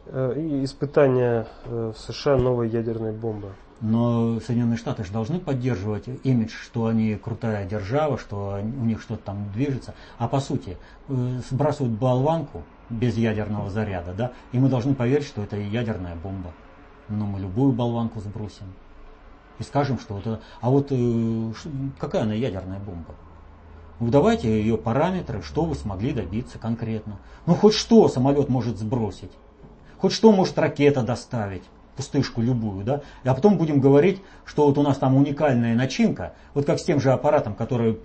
Э, 0.08 0.34
и 0.38 0.64
испытания 0.64 1.48
э, 1.66 1.94
в 1.96 2.00
США 2.00 2.38
новой 2.38 2.70
ядерной 2.70 3.12
бомбы. 3.12 3.54
Но 3.82 4.40
Соединенные 4.40 4.78
Штаты 4.78 5.04
же 5.04 5.12
должны 5.12 5.40
поддерживать 5.40 6.08
имидж, 6.24 6.52
что 6.52 6.86
они 6.86 7.16
крутая 7.16 7.68
держава, 7.68 8.18
что 8.18 8.60
у 8.62 8.86
них 8.86 9.02
что-то 9.02 9.24
там 9.26 9.52
движется. 9.52 9.94
А 10.18 10.30
по 10.30 10.40
сути, 10.40 10.78
сбрасывают 11.10 11.94
болванку 11.94 12.64
без 12.90 13.18
ядерного 13.18 13.70
заряда, 13.70 14.14
да, 14.14 14.32
и 14.54 14.60
мы 14.60 14.70
должны 14.70 14.96
поверить, 14.96 15.26
что 15.26 15.44
это 15.44 15.58
ядерная 15.58 16.16
бомба. 16.16 16.54
Но 17.10 17.26
мы 17.26 17.40
любую 17.40 17.74
болванку 17.74 18.22
сбросим. 18.22 18.68
И 19.60 19.64
скажем, 19.64 20.00
что 20.00 20.20
это... 20.20 20.40
А 20.62 20.70
вот 20.70 20.94
какая 22.00 22.22
она 22.22 22.34
ядерная 22.34 22.80
бомба? 22.80 23.14
Ну 24.00 24.10
давайте 24.10 24.50
ее 24.50 24.78
параметры, 24.78 25.42
что 25.42 25.64
вы 25.64 25.76
смогли 25.76 26.12
добиться 26.12 26.60
конкретно. 26.60 27.18
Ну 27.46 27.56
хоть 27.56 27.74
что 27.74 28.08
самолет 28.08 28.50
может 28.50 28.78
сбросить. 28.78 29.32
Хоть 29.98 30.12
что 30.12 30.32
может 30.32 30.58
ракета 30.60 31.02
доставить 31.02 31.64
пустышку 31.96 32.42
любую, 32.42 32.84
да, 32.84 33.02
а 33.24 33.34
потом 33.34 33.58
будем 33.58 33.80
говорить, 33.80 34.22
что 34.44 34.66
вот 34.66 34.78
у 34.78 34.82
нас 34.82 34.98
там 34.98 35.16
уникальная 35.16 35.76
начинка, 35.76 36.34
вот 36.54 36.66
как 36.66 36.80
с 36.80 36.84
тем 36.84 37.00
же 37.00 37.12
аппаратом, 37.12 37.56
который 37.56 37.98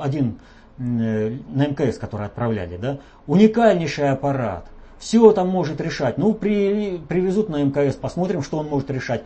один 0.00 0.38
на 0.76 1.66
МКС, 1.66 1.98
который 1.98 2.26
отправляли, 2.26 2.76
да, 2.76 2.98
уникальнейший 3.26 4.10
аппарат, 4.10 4.66
все 4.98 5.32
там 5.32 5.48
может 5.48 5.80
решать. 5.80 6.18
Ну, 6.18 6.34
при, 6.34 6.98
привезут 7.08 7.48
на 7.48 7.62
МКС, 7.62 7.96
посмотрим, 7.96 8.42
что 8.42 8.58
он 8.58 8.68
может 8.68 8.90
решать. 8.90 9.24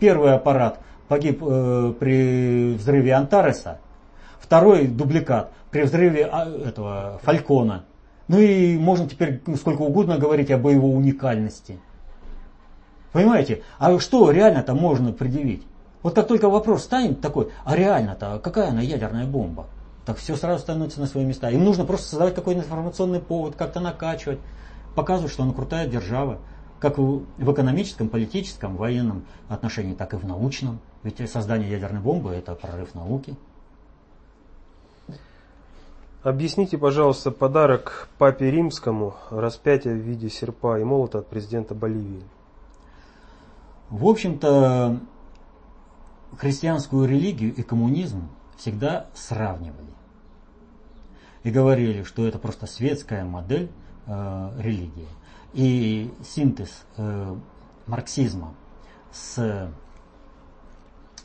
Первый 0.00 0.34
аппарат 0.34 0.80
погиб 1.06 1.42
э, 1.42 1.94
при 1.98 2.74
взрыве 2.74 3.12
Антареса, 3.12 3.78
Второй 4.42 4.88
дубликат 4.88 5.52
при 5.70 5.82
взрыве 5.82 6.26
а, 6.26 6.46
этого 6.46 7.20
Фалькона. 7.22 7.84
Ну 8.26 8.38
и 8.38 8.76
можно 8.76 9.08
теперь 9.08 9.40
сколько 9.56 9.82
угодно 9.82 10.18
говорить 10.18 10.50
о 10.50 10.58
боевой 10.58 10.94
уникальности. 10.96 11.78
Понимаете? 13.12 13.62
А 13.78 13.98
что 13.98 14.30
реально-то 14.30 14.74
можно 14.74 15.12
предъявить? 15.12 15.62
Вот 16.02 16.14
как 16.14 16.26
только 16.26 16.48
вопрос 16.48 16.82
станет 16.82 17.20
такой, 17.20 17.50
а 17.64 17.76
реально-то 17.76 18.40
какая 18.42 18.70
она 18.70 18.80
ядерная 18.80 19.26
бомба? 19.26 19.66
Так 20.04 20.16
все 20.16 20.34
сразу 20.34 20.60
становится 20.60 20.98
на 20.98 21.06
свои 21.06 21.24
места. 21.24 21.50
Им 21.50 21.64
нужно 21.64 21.84
просто 21.84 22.08
создавать 22.08 22.34
какой-то 22.34 22.60
информационный 22.60 23.20
повод, 23.20 23.54
как-то 23.54 23.78
накачивать, 23.78 24.40
показывать, 24.96 25.32
что 25.32 25.44
она 25.44 25.52
крутая 25.52 25.86
держава. 25.86 26.38
Как 26.80 26.98
в 26.98 27.22
экономическом, 27.38 28.08
политическом, 28.08 28.76
военном 28.76 29.24
отношении, 29.48 29.94
так 29.94 30.14
и 30.14 30.16
в 30.16 30.26
научном. 30.26 30.80
Ведь 31.04 31.30
создание 31.30 31.70
ядерной 31.70 32.00
бомбы 32.00 32.30
это 32.30 32.56
прорыв 32.56 32.96
науки. 32.96 33.36
Объясните, 36.22 36.78
пожалуйста, 36.78 37.32
подарок 37.32 38.08
папе 38.16 38.48
римскому, 38.48 39.16
распятие 39.30 39.94
в 39.94 39.98
виде 39.98 40.28
серпа 40.30 40.78
и 40.78 40.84
молота 40.84 41.18
от 41.18 41.26
президента 41.26 41.74
Боливии. 41.74 42.22
В 43.90 44.06
общем-то, 44.06 45.00
христианскую 46.38 47.08
религию 47.08 47.52
и 47.52 47.62
коммунизм 47.62 48.28
всегда 48.56 49.06
сравнивали. 49.14 49.92
И 51.42 51.50
говорили, 51.50 52.04
что 52.04 52.24
это 52.24 52.38
просто 52.38 52.66
светская 52.66 53.24
модель 53.24 53.68
э, 54.06 54.50
религии. 54.58 55.08
И 55.54 56.14
синтез 56.22 56.84
э, 56.98 57.36
марксизма 57.88 58.54
с 59.10 59.72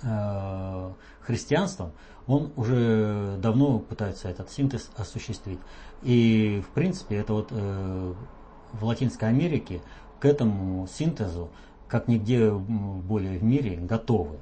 э, 0.01 0.91
христианством 1.21 1.91
он 2.27 2.51
уже 2.57 3.37
давно 3.41 3.79
пытается 3.79 4.27
этот 4.27 4.51
синтез 4.51 4.91
осуществить. 4.95 5.59
И 6.03 6.61
в 6.65 6.73
принципе 6.73 7.15
это 7.15 7.33
вот 7.33 7.47
э, 7.51 8.13
в 8.73 8.83
Латинской 8.83 9.29
Америке 9.29 9.81
к 10.19 10.25
этому 10.25 10.87
синтезу, 10.87 11.49
как 11.87 12.07
нигде 12.07 12.51
более 12.51 13.39
в 13.39 13.43
мире, 13.43 13.77
готовы. 13.77 14.39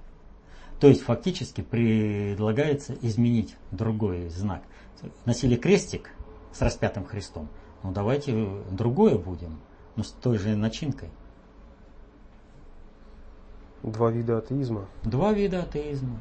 То 0.80 0.88
есть 0.88 1.04
фактически 1.04 1.62
предлагается 1.62 2.95
изменить 3.02 3.56
другой 3.71 4.30
знак. 4.30 4.63
Носили 5.26 5.56
крестик 5.56 6.10
с 6.52 6.62
распятым 6.62 7.06
Христом. 7.06 7.50
Ну 7.84 7.91
давайте 7.91 8.50
другое 8.71 9.17
будем, 9.17 9.60
но 9.95 10.04
с 10.04 10.10
той 10.12 10.38
же 10.39 10.56
начинкой. 10.56 11.10
Два 13.84 14.10
вида 14.10 14.39
атеизма. 14.39 14.88
Два 15.04 15.32
вида 15.32 15.62
атеизма. 15.62 16.19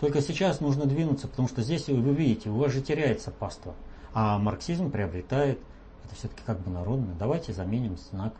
Только 0.00 0.22
сейчас 0.22 0.60
нужно 0.60 0.86
двинуться, 0.86 1.28
потому 1.28 1.46
что 1.46 1.60
здесь, 1.60 1.88
вы 1.88 2.14
видите, 2.14 2.48
у 2.48 2.56
вас 2.56 2.72
же 2.72 2.80
теряется 2.80 3.30
паства. 3.30 3.74
А 4.14 4.38
марксизм 4.38 4.90
приобретает 4.90 5.60
Это 6.04 6.14
все-таки 6.14 6.42
как 6.44 6.58
бы 6.60 6.70
народное. 6.70 7.14
Давайте 7.18 7.52
заменим 7.52 7.96
знак. 7.98 8.34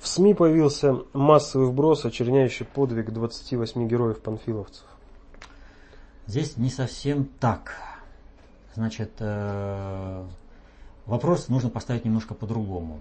В 0.00 0.08
СМИ 0.08 0.34
появился 0.34 1.02
массовый 1.12 1.68
вброс, 1.68 2.04
очерняющий 2.04 2.64
подвиг 2.64 3.12
28 3.12 3.88
героев-панфиловцев. 3.88 4.86
Здесь 6.26 6.56
не 6.56 6.70
совсем 6.70 7.26
так. 7.38 7.74
Значит, 8.74 9.12
э, 9.18 10.24
вопрос 11.06 11.48
нужно 11.48 11.70
поставить 11.70 12.04
немножко 12.04 12.34
по-другому. 12.34 13.00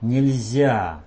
Нельзя 0.00 1.02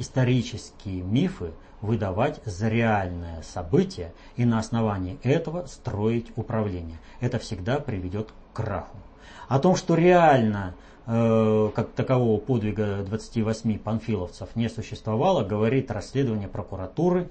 исторические 0.00 1.02
мифы 1.02 1.52
выдавать 1.82 2.40
за 2.44 2.68
реальное 2.68 3.42
событие 3.42 4.12
и 4.36 4.44
на 4.44 4.58
основании 4.58 5.18
этого 5.22 5.66
строить 5.66 6.32
управление. 6.36 6.98
Это 7.20 7.38
всегда 7.38 7.78
приведет 7.78 8.32
к 8.52 8.56
краху. 8.56 8.96
О 9.48 9.58
том, 9.58 9.76
что 9.76 9.94
реально 9.94 10.74
э, 11.06 11.70
как 11.74 11.90
такового 11.90 12.38
подвига 12.38 13.02
28 13.02 13.78
панфиловцев 13.78 14.56
не 14.56 14.68
существовало, 14.68 15.44
говорит 15.44 15.90
расследование 15.90 16.48
прокуратуры. 16.48 17.28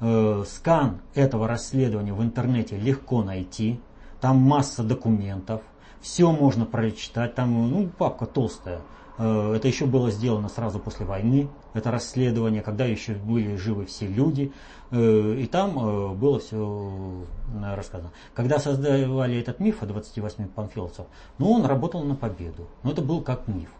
Э, 0.00 0.44
скан 0.46 1.00
этого 1.14 1.48
расследования 1.48 2.12
в 2.12 2.22
интернете 2.22 2.76
легко 2.76 3.22
найти. 3.22 3.80
Там 4.20 4.36
масса 4.38 4.82
документов. 4.84 5.62
Все 6.00 6.30
можно 6.30 6.66
прочитать. 6.66 7.34
Там 7.34 7.70
ну, 7.70 7.88
папка 7.88 8.26
толстая. 8.26 8.80
Э, 9.18 9.54
это 9.56 9.68
еще 9.68 9.86
было 9.86 10.10
сделано 10.10 10.48
сразу 10.48 10.78
после 10.78 11.06
войны, 11.06 11.48
это 11.74 11.90
расследование, 11.90 12.62
когда 12.62 12.84
еще 12.84 13.14
были 13.14 13.56
живы 13.56 13.86
все 13.86 14.06
люди. 14.06 14.52
Э, 14.90 15.36
и 15.38 15.46
там 15.46 15.78
э, 15.78 16.14
было 16.14 16.38
все 16.38 17.24
рассказано. 17.62 18.10
Когда 18.34 18.58
создавали 18.58 19.38
этот 19.38 19.60
миф 19.60 19.82
о 19.82 19.86
28 19.86 20.48
панфиловцев, 20.48 21.06
ну 21.38 21.50
он 21.52 21.64
работал 21.64 22.02
на 22.02 22.14
победу. 22.14 22.68
Но 22.82 22.92
это 22.92 23.02
был 23.02 23.20
как 23.22 23.48
миф. 23.48 23.70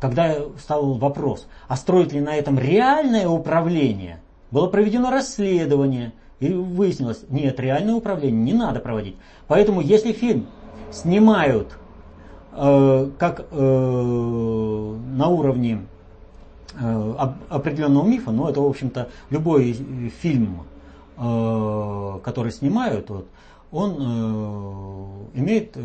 Когда 0.00 0.36
стал 0.58 0.94
вопрос, 0.94 1.48
а 1.66 1.76
строить 1.76 2.12
ли 2.12 2.20
на 2.20 2.36
этом 2.36 2.58
реальное 2.58 3.28
управление, 3.28 4.20
было 4.50 4.68
проведено 4.68 5.10
расследование. 5.10 6.12
И 6.38 6.52
выяснилось, 6.52 7.24
нет, 7.28 7.58
реальное 7.58 7.94
управление 7.94 8.40
не 8.40 8.52
надо 8.52 8.78
проводить. 8.78 9.16
Поэтому 9.48 9.80
если 9.80 10.12
фильм 10.12 10.46
снимают 10.92 11.76
Э, 12.60 13.08
как 13.18 13.46
э, 13.52 14.96
на 15.14 15.28
уровне 15.28 15.74
э, 15.74 15.97
определенного 16.78 18.06
мифа, 18.06 18.30
но 18.30 18.48
это, 18.48 18.60
в 18.60 18.66
общем-то, 18.66 19.08
любой 19.30 19.72
фильм, 20.20 20.64
который 21.16 22.52
снимают, 22.52 23.10
вот, 23.10 23.26
он 23.70 25.28
имеет, 25.34 25.76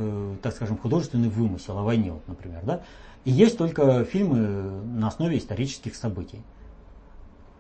так 0.42 0.54
скажем, 0.54 0.78
художественный 0.78 1.30
вымысел 1.30 1.78
о 1.78 1.84
войне, 1.84 2.12
вот, 2.12 2.28
например. 2.28 2.62
Да? 2.64 2.82
И 3.26 3.32
есть 3.32 3.58
только 3.58 4.06
фильмы 4.06 4.38
на 4.96 5.08
основе 5.08 5.38
исторических 5.38 5.96
событий. 5.96 6.42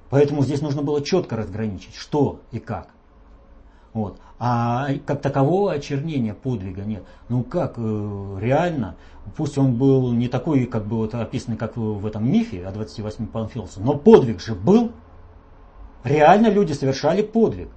Поэтому 0.09 0.43
здесь 0.43 0.61
нужно 0.61 0.81
было 0.83 1.01
четко 1.01 1.35
разграничить, 1.35 1.95
что 1.95 2.39
и 2.51 2.59
как. 2.59 2.89
Вот. 3.93 4.19
А 4.39 4.87
как 5.05 5.21
такового 5.21 5.71
очернения 5.71 6.33
подвига 6.33 6.81
нет. 6.81 7.03
Ну 7.29 7.43
как, 7.43 7.75
э, 7.77 8.37
реально, 8.41 8.95
пусть 9.37 9.57
он 9.57 9.75
был 9.75 10.11
не 10.11 10.27
такой, 10.27 10.65
как 10.65 10.85
бы 10.85 10.97
вот 10.97 11.13
описанный, 11.13 11.57
как 11.57 11.77
в 11.77 12.05
этом 12.05 12.29
мифе 12.29 12.65
о 12.65 12.71
28 12.71 13.27
Панфиловцев, 13.27 13.83
но 13.83 13.95
подвиг 13.95 14.41
же 14.41 14.55
был. 14.55 14.91
Реально 16.03 16.47
люди 16.47 16.73
совершали 16.73 17.21
подвиг. 17.21 17.69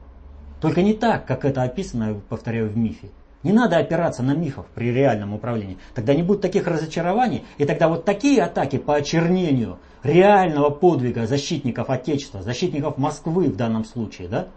Только 0.61 0.83
не 0.83 0.95
так, 0.95 1.27
как 1.27 1.45
это 1.45 1.63
описано, 1.63 2.21
повторяю, 2.29 2.71
в 2.71 2.77
мифе. 2.77 3.11
Не 3.43 3.53
надо 3.53 3.77
опираться 3.77 4.23
на 4.25 4.35
мифов 4.35 4.67
при 4.75 4.91
реальном 4.91 5.35
управлении. 5.35 5.79
Тогда 5.95 6.15
не 6.15 6.25
будет 6.25 6.41
таких 6.41 6.67
разочарований, 6.67 7.45
и 7.59 7.65
тогда 7.65 7.89
вот 7.89 8.05
такие 8.05 8.43
атаки 8.43 8.79
по 8.79 8.97
очернению 8.97 9.79
реального 10.03 10.71
подвига 10.71 11.27
защитников 11.27 11.91
Отечества, 11.91 12.43
защитников 12.43 12.99
Москвы 12.99 13.45
в 13.45 13.57
данном 13.57 13.85
случае, 13.85 14.29
да, 14.29 14.49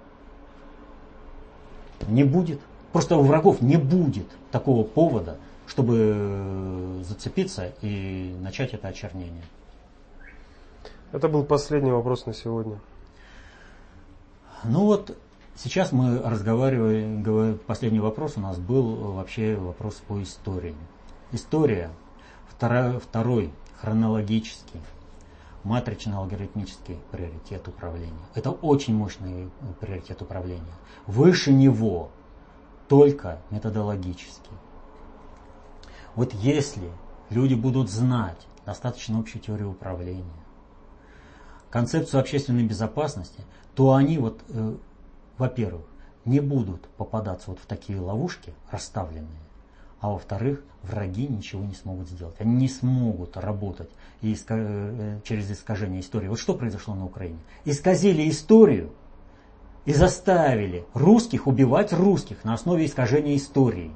не 2.07 2.23
будет. 2.23 2.59
Просто 2.91 3.17
у 3.17 3.23
врагов 3.23 3.61
не 3.61 3.77
будет 3.77 4.27
такого 4.51 4.83
повода, 4.83 5.37
чтобы 5.67 7.01
зацепиться 7.03 7.71
и 7.81 8.35
начать 8.41 8.73
это 8.73 8.87
очернение. 8.87 9.43
Это 11.11 11.27
был 11.27 11.43
последний 11.43 11.91
вопрос 11.91 12.25
на 12.25 12.33
сегодня. 12.33 12.79
Ну 14.63 14.85
вот, 14.85 15.17
сейчас 15.55 15.91
мы 15.91 16.19
разговариваем, 16.19 17.57
последний 17.65 17.99
вопрос 17.99 18.33
у 18.35 18.41
нас 18.41 18.57
был 18.57 19.13
вообще 19.13 19.55
вопрос 19.55 20.01
по 20.07 20.21
истории. 20.21 20.75
История, 21.31 21.91
второй, 22.49 22.99
второй 22.99 23.51
хронологический, 23.79 24.81
матрично-алгоритмический 25.63 26.99
приоритет 27.11 27.67
управления. 27.67 28.13
Это 28.35 28.51
очень 28.51 28.95
мощный 28.95 29.49
приоритет 29.79 30.21
управления. 30.21 30.73
Выше 31.07 31.51
него 31.51 32.09
только 32.87 33.39
методологический. 33.49 34.51
Вот 36.15 36.33
если 36.33 36.89
люди 37.29 37.53
будут 37.53 37.89
знать 37.89 38.47
достаточно 38.65 39.19
общую 39.19 39.41
теорию 39.41 39.71
управления, 39.71 40.25
концепцию 41.69 42.21
общественной 42.21 42.63
безопасности, 42.63 43.43
то 43.75 43.93
они 43.93 44.17
вот, 44.17 44.41
э, 44.49 44.75
во-первых, 45.37 45.85
не 46.25 46.39
будут 46.39 46.87
попадаться 46.89 47.51
вот 47.51 47.59
в 47.59 47.65
такие 47.65 47.99
ловушки 47.99 48.53
расставленные, 48.71 49.39
а 50.01 50.09
во-вторых, 50.09 50.63
враги 50.83 51.27
ничего 51.27 51.63
не 51.63 51.73
смогут 51.73 52.09
сделать. 52.09 52.35
Они 52.39 52.55
не 52.55 52.69
смогут 52.69 53.37
работать 53.37 53.89
и 54.21 54.31
иска... 54.31 54.55
Э, 54.57 55.19
через 55.23 55.51
искажение 55.51 56.01
истории. 56.01 56.27
Вот 56.27 56.39
что 56.39 56.53
произошло 56.53 56.95
на 56.95 57.05
Украине? 57.05 57.39
Исказили 57.65 58.29
историю 58.29 58.91
и 59.85 59.93
заставили 59.93 60.85
русских 60.93 61.47
убивать 61.47 61.91
русских 61.93 62.43
на 62.43 62.53
основе 62.53 62.85
искажения 62.85 63.35
истории. 63.35 63.91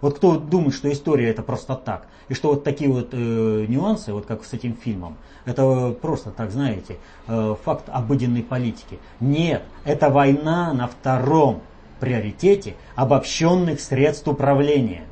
Вот 0.00 0.16
кто 0.16 0.38
думает, 0.38 0.74
что 0.74 0.92
история 0.92 1.30
это 1.30 1.42
просто 1.42 1.76
так, 1.76 2.08
и 2.28 2.34
что 2.34 2.50
вот 2.50 2.64
такие 2.64 2.90
вот 2.90 3.10
э, 3.12 3.66
нюансы, 3.68 4.12
вот 4.12 4.26
как 4.26 4.44
с 4.44 4.52
этим 4.52 4.74
фильмом, 4.74 5.16
это 5.46 5.96
просто 6.00 6.30
так, 6.30 6.50
знаете, 6.50 6.98
э, 7.26 7.54
факт 7.64 7.84
обыденной 7.88 8.42
политики. 8.42 8.98
Нет, 9.20 9.62
это 9.84 10.10
война 10.10 10.74
на 10.74 10.88
втором 10.88 11.62
приоритете 12.00 12.74
обобщенных 12.94 13.80
средств 13.80 14.26
управления. 14.28 15.04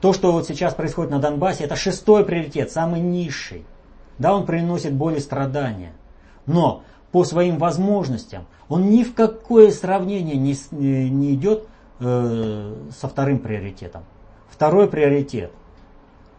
То, 0.00 0.12
что 0.12 0.32
вот 0.32 0.46
сейчас 0.46 0.74
происходит 0.74 1.10
на 1.10 1.18
Донбассе, 1.18 1.64
это 1.64 1.76
шестой 1.76 2.24
приоритет, 2.24 2.70
самый 2.70 3.00
низший. 3.00 3.64
Да, 4.18 4.34
он 4.34 4.46
приносит 4.46 4.92
боль 4.92 5.16
и 5.16 5.20
страдания. 5.20 5.92
Но 6.46 6.82
по 7.12 7.24
своим 7.24 7.58
возможностям 7.58 8.46
он 8.68 8.90
ни 8.90 9.02
в 9.02 9.14
какое 9.14 9.70
сравнение 9.70 10.36
не, 10.36 10.56
не 10.70 11.34
идет 11.34 11.66
э, 11.98 12.74
со 12.98 13.08
вторым 13.08 13.40
приоритетом. 13.40 14.04
Второй 14.48 14.88
приоритет 14.88 15.52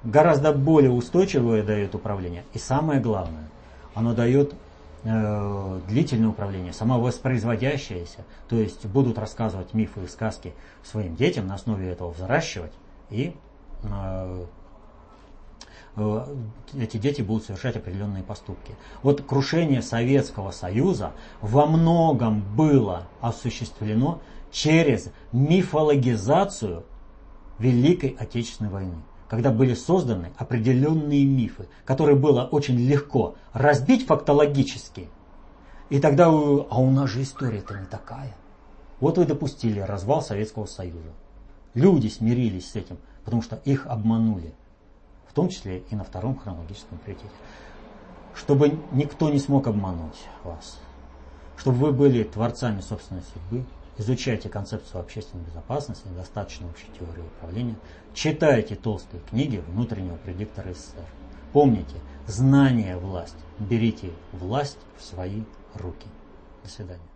гораздо 0.03 0.53
более 0.53 0.91
устойчивое 0.91 1.63
дает 1.63 1.93
управление. 1.93 2.43
И 2.53 2.57
самое 2.57 2.99
главное, 2.99 3.49
оно 3.93 4.13
дает 4.13 4.53
Э, 4.53 4.70
длительное 5.03 6.29
управление, 6.29 6.73
самовоспроизводящееся, 6.73 8.23
то 8.47 8.55
есть 8.55 8.85
будут 8.85 9.17
рассказывать 9.17 9.73
мифы 9.73 10.03
и 10.03 10.07
сказки 10.07 10.53
своим 10.83 11.15
детям, 11.15 11.47
на 11.47 11.55
основе 11.55 11.89
этого 11.89 12.11
взращивать, 12.11 12.73
и 13.09 13.35
э, 13.83 14.45
э, 15.95 16.35
эти 16.77 16.97
дети 16.97 17.23
будут 17.23 17.45
совершать 17.45 17.77
определенные 17.77 18.23
поступки. 18.23 18.75
Вот 19.01 19.23
крушение 19.23 19.81
Советского 19.81 20.51
Союза 20.51 21.13
во 21.41 21.65
многом 21.65 22.41
было 22.55 23.07
осуществлено 23.21 24.21
через 24.51 25.09
мифологизацию 25.31 26.85
Великой 27.57 28.15
Отечественной 28.19 28.69
войны 28.69 28.97
когда 29.31 29.49
были 29.49 29.75
созданы 29.75 30.33
определенные 30.37 31.23
мифы, 31.23 31.69
которые 31.85 32.17
было 32.17 32.43
очень 32.43 32.75
легко 32.75 33.35
разбить 33.53 34.05
фактологически. 34.05 35.07
И 35.89 36.01
тогда, 36.01 36.25
а 36.25 36.81
у 36.81 36.91
нас 36.91 37.11
же 37.11 37.21
история-то 37.21 37.79
не 37.79 37.85
такая. 37.85 38.35
Вот 38.99 39.17
вы 39.17 39.23
допустили 39.23 39.79
развал 39.79 40.21
Советского 40.21 40.65
Союза. 40.65 41.13
Люди 41.75 42.09
смирились 42.09 42.71
с 42.71 42.75
этим, 42.75 42.97
потому 43.23 43.41
что 43.41 43.55
их 43.63 43.87
обманули. 43.87 44.53
В 45.29 45.33
том 45.33 45.47
числе 45.47 45.85
и 45.89 45.95
на 45.95 46.03
втором 46.03 46.37
хронологическом 46.37 46.97
приоритете. 46.97 47.31
Чтобы 48.35 48.77
никто 48.91 49.29
не 49.29 49.39
смог 49.39 49.65
обмануть 49.65 50.27
вас. 50.43 50.77
Чтобы 51.55 51.77
вы 51.77 51.93
были 51.93 52.23
творцами 52.25 52.81
собственной 52.81 53.23
судьбы, 53.33 53.63
изучайте 53.97 54.49
концепцию 54.49 54.99
общественной 54.99 55.45
безопасности, 55.45 56.05
достаточно 56.17 56.67
общей 56.67 56.87
теории 56.99 57.23
управления, 57.37 57.77
читайте 58.13 58.75
толстые 58.75 59.21
книги 59.29 59.63
внутреннего 59.67 60.17
предиктора 60.17 60.73
СССР. 60.73 61.05
Помните, 61.53 61.95
знание– 62.27 62.97
власть. 62.97 63.35
Берите 63.59 64.11
власть 64.31 64.79
в 64.97 65.03
свои 65.03 65.43
руки. 65.75 66.07
До 66.63 66.69
свидания. 66.69 67.10